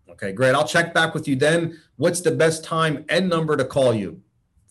Okay, 0.10 0.32
great. 0.32 0.56
I'll 0.56 0.66
check 0.66 0.94
back 0.94 1.14
with 1.14 1.28
you 1.28 1.36
then. 1.36 1.82
What's 1.98 2.22
the 2.22 2.32
best 2.32 2.64
time 2.64 3.04
and 3.10 3.28
number 3.28 3.58
to 3.58 3.66
call 3.66 3.94
you? 3.94 4.22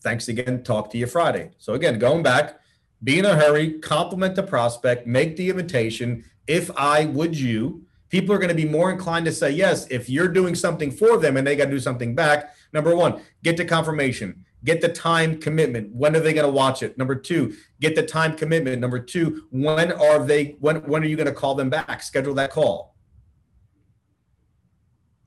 Thanks 0.00 0.28
again. 0.28 0.64
Talk 0.64 0.90
to 0.92 0.98
you 0.98 1.06
Friday. 1.06 1.50
So, 1.58 1.74
again, 1.74 1.98
going 1.98 2.22
back, 2.22 2.58
be 3.04 3.18
in 3.18 3.26
a 3.26 3.36
hurry, 3.36 3.80
compliment 3.80 4.34
the 4.34 4.42
prospect, 4.42 5.06
make 5.06 5.36
the 5.36 5.50
invitation. 5.50 6.24
If 6.46 6.70
I 6.74 7.04
would 7.04 7.38
you, 7.38 7.84
people 8.08 8.34
are 8.34 8.38
going 8.38 8.48
to 8.48 8.54
be 8.54 8.64
more 8.64 8.90
inclined 8.90 9.26
to 9.26 9.32
say 9.32 9.50
yes 9.50 9.86
if 9.90 10.08
you're 10.08 10.28
doing 10.28 10.54
something 10.54 10.90
for 10.90 11.18
them 11.18 11.36
and 11.36 11.46
they 11.46 11.54
got 11.54 11.66
to 11.66 11.70
do 11.70 11.80
something 11.80 12.14
back. 12.14 12.54
Number 12.72 12.96
one, 12.96 13.20
get 13.42 13.58
the 13.58 13.64
confirmation, 13.66 14.44
get 14.64 14.80
the 14.80 14.88
time 14.88 15.38
commitment. 15.38 15.94
When 15.94 16.14
are 16.16 16.20
they 16.20 16.32
going 16.32 16.46
to 16.46 16.52
watch 16.52 16.82
it? 16.82 16.96
Number 16.96 17.14
two, 17.14 17.56
get 17.80 17.94
the 17.94 18.02
time 18.02 18.36
commitment. 18.36 18.80
Number 18.80 18.98
two, 18.98 19.44
when 19.50 19.92
are 19.92 20.24
they? 20.24 20.56
When 20.60 20.76
when 20.88 21.02
are 21.02 21.06
you 21.06 21.16
going 21.16 21.26
to 21.26 21.34
call 21.34 21.54
them 21.54 21.70
back? 21.70 22.02
Schedule 22.02 22.34
that 22.34 22.50
call. 22.50 22.92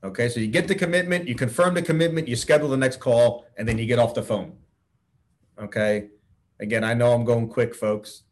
Okay, 0.04 0.28
so 0.28 0.38
you 0.38 0.46
get 0.46 0.68
the 0.68 0.74
commitment, 0.74 1.26
you 1.26 1.34
confirm 1.34 1.74
the 1.74 1.82
commitment, 1.82 2.28
you 2.28 2.36
schedule 2.36 2.68
the 2.68 2.76
next 2.76 3.00
call, 3.00 3.44
and 3.56 3.66
then 3.66 3.76
you 3.76 3.86
get 3.86 3.98
off 3.98 4.14
the 4.14 4.22
phone. 4.22 4.56
Okay, 5.60 6.08
again, 6.60 6.84
I 6.84 6.94
know 6.94 7.12
I'm 7.12 7.24
going 7.24 7.48
quick, 7.48 7.74
folks. 7.74 8.22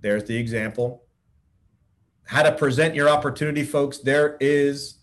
There's 0.00 0.24
the 0.24 0.36
example. 0.36 1.02
How 2.24 2.42
to 2.42 2.52
present 2.52 2.94
your 2.94 3.08
opportunity, 3.08 3.62
folks. 3.62 3.98
There 3.98 4.36
is 4.40 4.98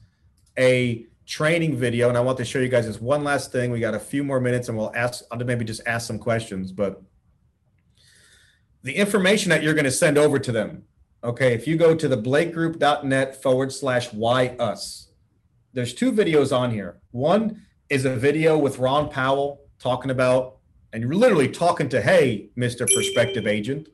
a 0.57 1.05
training 1.25 1.75
video, 1.77 2.09
and 2.09 2.17
I 2.17 2.21
want 2.21 2.37
to 2.37 2.45
show 2.45 2.59
you 2.59 2.67
guys 2.67 2.85
this 2.85 2.99
one 2.99 3.23
last 3.23 3.51
thing. 3.51 3.71
We 3.71 3.79
got 3.79 3.93
a 3.93 3.99
few 3.99 4.23
more 4.23 4.39
minutes, 4.39 4.69
and 4.69 4.77
we'll 4.77 4.91
ask, 4.95 5.23
I'll 5.31 5.39
maybe 5.39 5.65
just 5.65 5.81
ask 5.85 6.07
some 6.07 6.19
questions, 6.19 6.71
but 6.71 7.01
the 8.83 8.95
information 8.95 9.49
that 9.49 9.63
you're 9.63 9.73
going 9.73 9.85
to 9.85 9.91
send 9.91 10.17
over 10.17 10.37
to 10.39 10.51
them. 10.51 10.83
Okay, 11.23 11.53
if 11.53 11.67
you 11.67 11.77
go 11.77 11.95
to 11.95 12.07
the 12.09 12.17
blakegroup.net 12.17 13.41
forward 13.41 13.71
slash 13.71 14.11
why 14.11 14.49
us, 14.59 15.07
there's 15.71 15.93
two 15.93 16.11
videos 16.11 16.55
on 16.55 16.69
here. 16.71 16.99
One 17.11 17.65
is 17.89 18.03
a 18.03 18.15
video 18.15 18.57
with 18.57 18.77
Ron 18.77 19.09
Powell 19.09 19.61
talking 19.79 20.11
about, 20.11 20.57
and 20.91 21.01
you're 21.01 21.13
literally 21.13 21.47
talking 21.47 21.87
to, 21.89 22.01
hey, 22.01 22.49
Mr. 22.57 22.85
Prospective 22.91 23.47
Agent. 23.47 23.87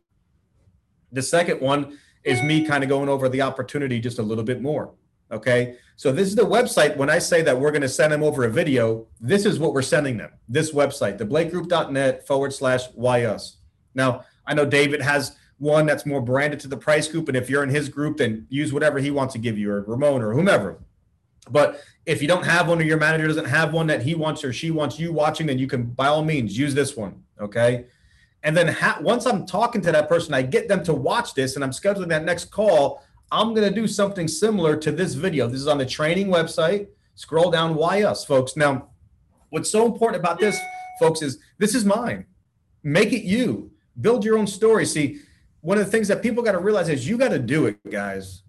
The 1.11 1.21
second 1.21 1.61
one 1.61 1.99
is 2.23 2.41
me 2.41 2.65
kind 2.65 2.83
of 2.83 2.89
going 2.89 3.09
over 3.09 3.29
the 3.29 3.41
opportunity 3.41 3.99
just 3.99 4.19
a 4.19 4.23
little 4.23 4.43
bit 4.43 4.61
more. 4.61 4.91
Okay. 5.31 5.75
So 5.95 6.11
this 6.11 6.27
is 6.27 6.35
the 6.35 6.43
website. 6.43 6.97
When 6.97 7.09
I 7.09 7.19
say 7.19 7.41
that 7.43 7.59
we're 7.59 7.71
going 7.71 7.81
to 7.81 7.89
send 7.89 8.11
them 8.11 8.23
over 8.23 8.45
a 8.45 8.49
video, 8.49 9.07
this 9.19 9.45
is 9.45 9.59
what 9.59 9.73
we're 9.73 9.81
sending 9.81 10.17
them. 10.17 10.31
This 10.47 10.71
website, 10.71 11.17
the 11.17 11.25
blakegroup.net 11.25 12.25
forward 12.25 12.53
slash 12.53 12.87
why 12.95 13.25
us. 13.25 13.57
Now, 13.93 14.23
I 14.47 14.53
know 14.53 14.65
David 14.65 15.01
has 15.01 15.35
one 15.59 15.85
that's 15.85 16.05
more 16.05 16.21
branded 16.21 16.59
to 16.61 16.67
the 16.67 16.77
price 16.77 17.07
group. 17.07 17.27
And 17.27 17.37
if 17.37 17.49
you're 17.49 17.63
in 17.63 17.69
his 17.69 17.89
group, 17.89 18.17
then 18.17 18.47
use 18.49 18.73
whatever 18.73 18.97
he 18.97 19.11
wants 19.11 19.33
to 19.33 19.39
give 19.39 19.57
you 19.57 19.69
or 19.71 19.83
Ramon 19.83 20.21
or 20.21 20.33
whomever. 20.33 20.79
But 21.51 21.81
if 22.05 22.21
you 22.21 22.27
don't 22.27 22.45
have 22.45 22.67
one 22.67 22.79
or 22.79 22.83
your 22.83 22.97
manager 22.97 23.27
doesn't 23.27 23.45
have 23.45 23.73
one 23.73 23.87
that 23.87 24.01
he 24.01 24.15
wants 24.15 24.43
or 24.43 24.53
she 24.53 24.71
wants 24.71 24.99
you 24.99 25.11
watching, 25.11 25.47
then 25.47 25.59
you 25.59 25.67
can 25.67 25.83
by 25.83 26.07
all 26.07 26.23
means 26.23 26.57
use 26.57 26.73
this 26.73 26.95
one. 26.95 27.23
Okay. 27.39 27.85
And 28.43 28.55
then 28.55 28.67
ha- 28.67 28.99
once 29.01 29.25
I'm 29.25 29.45
talking 29.45 29.81
to 29.81 29.91
that 29.91 30.07
person, 30.07 30.33
I 30.33 30.41
get 30.41 30.67
them 30.67 30.83
to 30.85 30.93
watch 30.93 31.33
this 31.33 31.55
and 31.55 31.63
I'm 31.63 31.71
scheduling 31.71 32.07
that 32.09 32.23
next 32.23 32.45
call. 32.45 33.03
I'm 33.31 33.53
going 33.53 33.67
to 33.67 33.73
do 33.73 33.87
something 33.87 34.27
similar 34.27 34.75
to 34.77 34.91
this 34.91 35.13
video. 35.13 35.47
This 35.47 35.61
is 35.61 35.67
on 35.67 35.77
the 35.77 35.85
training 35.85 36.27
website. 36.27 36.87
Scroll 37.15 37.51
down, 37.51 37.75
why 37.75 38.03
us, 38.03 38.25
folks. 38.25 38.55
Now, 38.55 38.89
what's 39.49 39.69
so 39.69 39.85
important 39.85 40.19
about 40.19 40.39
this, 40.39 40.57
folks, 40.99 41.21
is 41.21 41.39
this 41.57 41.75
is 41.75 41.85
mine. 41.85 42.25
Make 42.81 43.13
it 43.13 43.23
you. 43.23 43.71
Build 44.01 44.23
your 44.23 44.37
own 44.37 44.47
story. 44.47 44.85
See, 44.85 45.19
one 45.61 45.77
of 45.77 45.85
the 45.85 45.91
things 45.91 46.07
that 46.07 46.21
people 46.21 46.41
got 46.41 46.53
to 46.53 46.59
realize 46.59 46.89
is 46.89 47.07
you 47.07 47.17
got 47.17 47.29
to 47.29 47.39
do 47.39 47.65
it, 47.65 47.77
guys. 47.91 48.43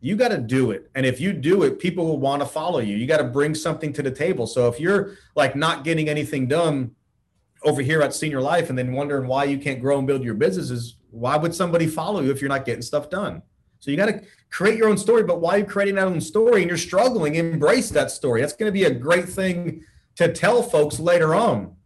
You 0.00 0.16
got 0.16 0.28
to 0.28 0.38
do 0.38 0.70
it. 0.70 0.90
And 0.94 1.04
if 1.04 1.20
you 1.20 1.32
do 1.32 1.62
it, 1.62 1.78
people 1.78 2.06
will 2.06 2.18
want 2.18 2.40
to 2.42 2.46
follow 2.46 2.80
you. 2.80 2.96
You 2.96 3.06
got 3.06 3.18
to 3.18 3.24
bring 3.24 3.54
something 3.54 3.92
to 3.92 4.02
the 4.02 4.10
table. 4.10 4.46
So 4.46 4.68
if 4.68 4.80
you're 4.80 5.16
like 5.34 5.54
not 5.54 5.84
getting 5.84 6.08
anything 6.08 6.48
done 6.48 6.92
over 7.62 7.82
here 7.82 8.02
at 8.02 8.14
Senior 8.14 8.40
Life 8.40 8.70
and 8.70 8.78
then 8.78 8.92
wondering 8.92 9.26
why 9.26 9.44
you 9.44 9.58
can't 9.58 9.80
grow 9.80 9.98
and 9.98 10.06
build 10.06 10.22
your 10.22 10.34
businesses, 10.34 10.96
why 11.10 11.36
would 11.36 11.54
somebody 11.54 11.86
follow 11.86 12.20
you 12.20 12.30
if 12.30 12.40
you're 12.40 12.48
not 12.48 12.64
getting 12.64 12.82
stuff 12.82 13.10
done? 13.10 13.42
So 13.86 13.92
you 13.92 13.96
got 13.96 14.06
to 14.06 14.20
create 14.50 14.76
your 14.76 14.88
own 14.88 14.98
story. 14.98 15.22
But 15.22 15.40
while 15.40 15.58
you're 15.58 15.66
creating 15.66 15.94
that 15.94 16.08
own 16.08 16.20
story 16.20 16.62
and 16.62 16.68
you're 16.68 16.76
struggling, 16.76 17.36
embrace 17.36 17.88
that 17.90 18.10
story. 18.10 18.40
That's 18.40 18.52
going 18.52 18.66
to 18.66 18.72
be 18.72 18.82
a 18.82 18.90
great 18.90 19.28
thing 19.28 19.84
to 20.16 20.32
tell 20.32 20.60
folks 20.60 20.98
later 20.98 21.36
on. 21.36 21.76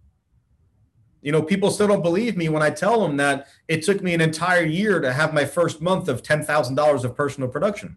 You 1.20 1.30
know, 1.30 1.42
people 1.42 1.70
still 1.70 1.88
don't 1.88 2.00
believe 2.00 2.38
me 2.38 2.48
when 2.48 2.62
I 2.62 2.70
tell 2.70 3.02
them 3.02 3.18
that 3.18 3.48
it 3.68 3.82
took 3.82 4.02
me 4.02 4.14
an 4.14 4.22
entire 4.22 4.64
year 4.64 4.98
to 4.98 5.12
have 5.12 5.34
my 5.34 5.44
first 5.44 5.82
month 5.82 6.08
of 6.08 6.22
$10,000 6.22 7.04
of 7.04 7.14
personal 7.14 7.50
production. 7.50 7.96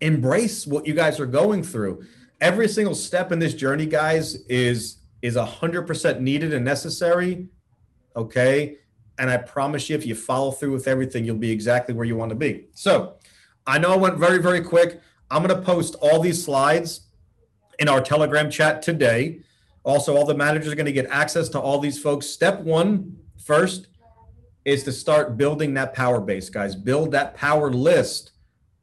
Embrace 0.00 0.66
what 0.66 0.86
you 0.86 0.94
guys 0.94 1.20
are 1.20 1.26
going 1.26 1.62
through. 1.62 2.02
Every 2.40 2.66
single 2.66 2.94
step 2.94 3.30
in 3.30 3.40
this 3.40 3.52
journey, 3.52 3.84
guys, 3.84 4.36
is 4.46 5.02
is 5.20 5.36
100% 5.36 6.20
needed 6.20 6.54
and 6.54 6.64
necessary. 6.64 7.48
Okay? 8.16 8.78
And 9.18 9.30
I 9.30 9.36
promise 9.36 9.90
you 9.90 9.96
if 9.96 10.06
you 10.06 10.14
follow 10.14 10.50
through 10.50 10.72
with 10.72 10.86
everything, 10.86 11.24
you'll 11.24 11.36
be 11.36 11.50
exactly 11.50 11.94
where 11.94 12.06
you 12.06 12.16
want 12.16 12.30
to 12.30 12.36
be. 12.36 12.66
So, 12.72 13.16
I 13.66 13.78
know 13.78 13.92
I 13.92 13.96
went 13.96 14.16
very 14.16 14.38
very 14.38 14.62
quick. 14.62 15.00
I'm 15.30 15.42
going 15.42 15.54
to 15.54 15.62
post 15.62 15.94
all 16.00 16.20
these 16.20 16.42
slides 16.42 17.02
in 17.78 17.88
our 17.88 18.00
Telegram 18.00 18.50
chat 18.50 18.82
today. 18.82 19.40
Also, 19.84 20.16
all 20.16 20.24
the 20.24 20.34
managers 20.34 20.72
are 20.72 20.76
going 20.76 20.86
to 20.86 20.92
get 20.92 21.06
access 21.10 21.48
to 21.50 21.60
all 21.60 21.78
these 21.78 22.00
folks. 22.00 22.26
Step 22.26 22.60
one 22.60 23.16
first 23.44 23.88
is 24.64 24.84
to 24.84 24.92
start 24.92 25.36
building 25.36 25.74
that 25.74 25.94
power 25.94 26.20
base, 26.20 26.50
guys. 26.50 26.74
Build 26.74 27.12
that 27.12 27.34
power 27.34 27.70
list. 27.72 28.32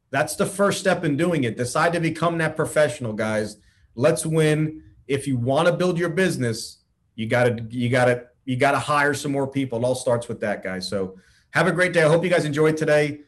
That's 0.10 0.36
the 0.36 0.46
first 0.46 0.80
step 0.80 1.04
in 1.04 1.18
doing 1.18 1.44
it. 1.44 1.58
Decide 1.58 1.94
to 1.94 2.00
become 2.00 2.38
that 2.40 2.56
professional, 2.56 3.14
guys. 3.14 3.58
Let's 3.96 4.26
win. 4.26 4.84
If 5.08 5.28
you 5.28 5.38
want 5.38 5.68
to 5.68 5.74
build 5.74 6.00
your 6.00 6.10
business, 6.10 6.80
you 7.16 7.28
got 7.28 7.44
to 7.44 7.64
you 7.70 7.90
got 7.90 8.06
to 8.06 8.26
you 8.46 8.56
got 8.56 8.72
to 8.72 8.80
hire 8.80 9.14
some 9.14 9.32
more 9.32 9.48
people. 9.48 9.80
It 9.80 9.84
all 9.86 9.96
starts 9.96 10.28
with 10.28 10.40
that, 10.42 10.64
guys. 10.64 10.88
So 10.88 11.18
have 11.52 11.68
a 11.68 11.72
great 11.72 11.94
day. 11.94 12.04
I 12.04 12.08
hope 12.08 12.24
you 12.24 12.30
guys 12.30 12.46
enjoyed 12.46 12.78
today. 12.78 13.22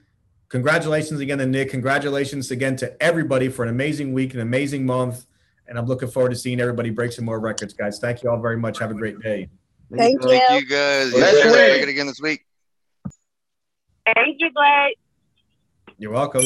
Congratulations 0.49 1.19
again 1.19 1.39
to 1.39 1.45
Nick. 1.45 1.71
Congratulations 1.71 2.51
again 2.51 2.75
to 2.77 3.03
everybody 3.03 3.49
for 3.49 3.63
an 3.63 3.69
amazing 3.69 4.13
week, 4.13 4.34
an 4.34 4.39
amazing 4.39 4.86
month. 4.86 5.25
And 5.67 5.77
I'm 5.77 5.86
looking 5.86 6.08
forward 6.08 6.30
to 6.30 6.36
seeing 6.36 6.62
everybody 6.62 6.89
break 6.91 7.12
some 7.12 7.25
more 7.25 7.39
records, 7.39 7.73
guys. 7.73 7.99
Thank 7.99 8.23
you 8.23 8.30
all 8.30 8.39
very 8.39 8.56
much. 8.58 8.80
Have 8.80 8.91
a 8.91 8.93
great 8.93 9.19
day. 9.19 9.49
Thank 9.95 10.21
Thank 10.21 10.49
you. 10.51 10.56
you 10.58 10.65
guys. 10.67 11.13
Let's 11.13 11.34
Yes, 11.34 11.43
sir. 11.43 11.51
win. 11.51 11.71
Make 11.71 11.82
it 11.84 11.89
again 11.89 12.08
this 12.08 12.21
week. 12.21 12.45
Thank 14.15 14.38
you, 14.39 14.49
Blake. 14.53 14.97
You're 15.97 16.12
welcome. 16.12 16.43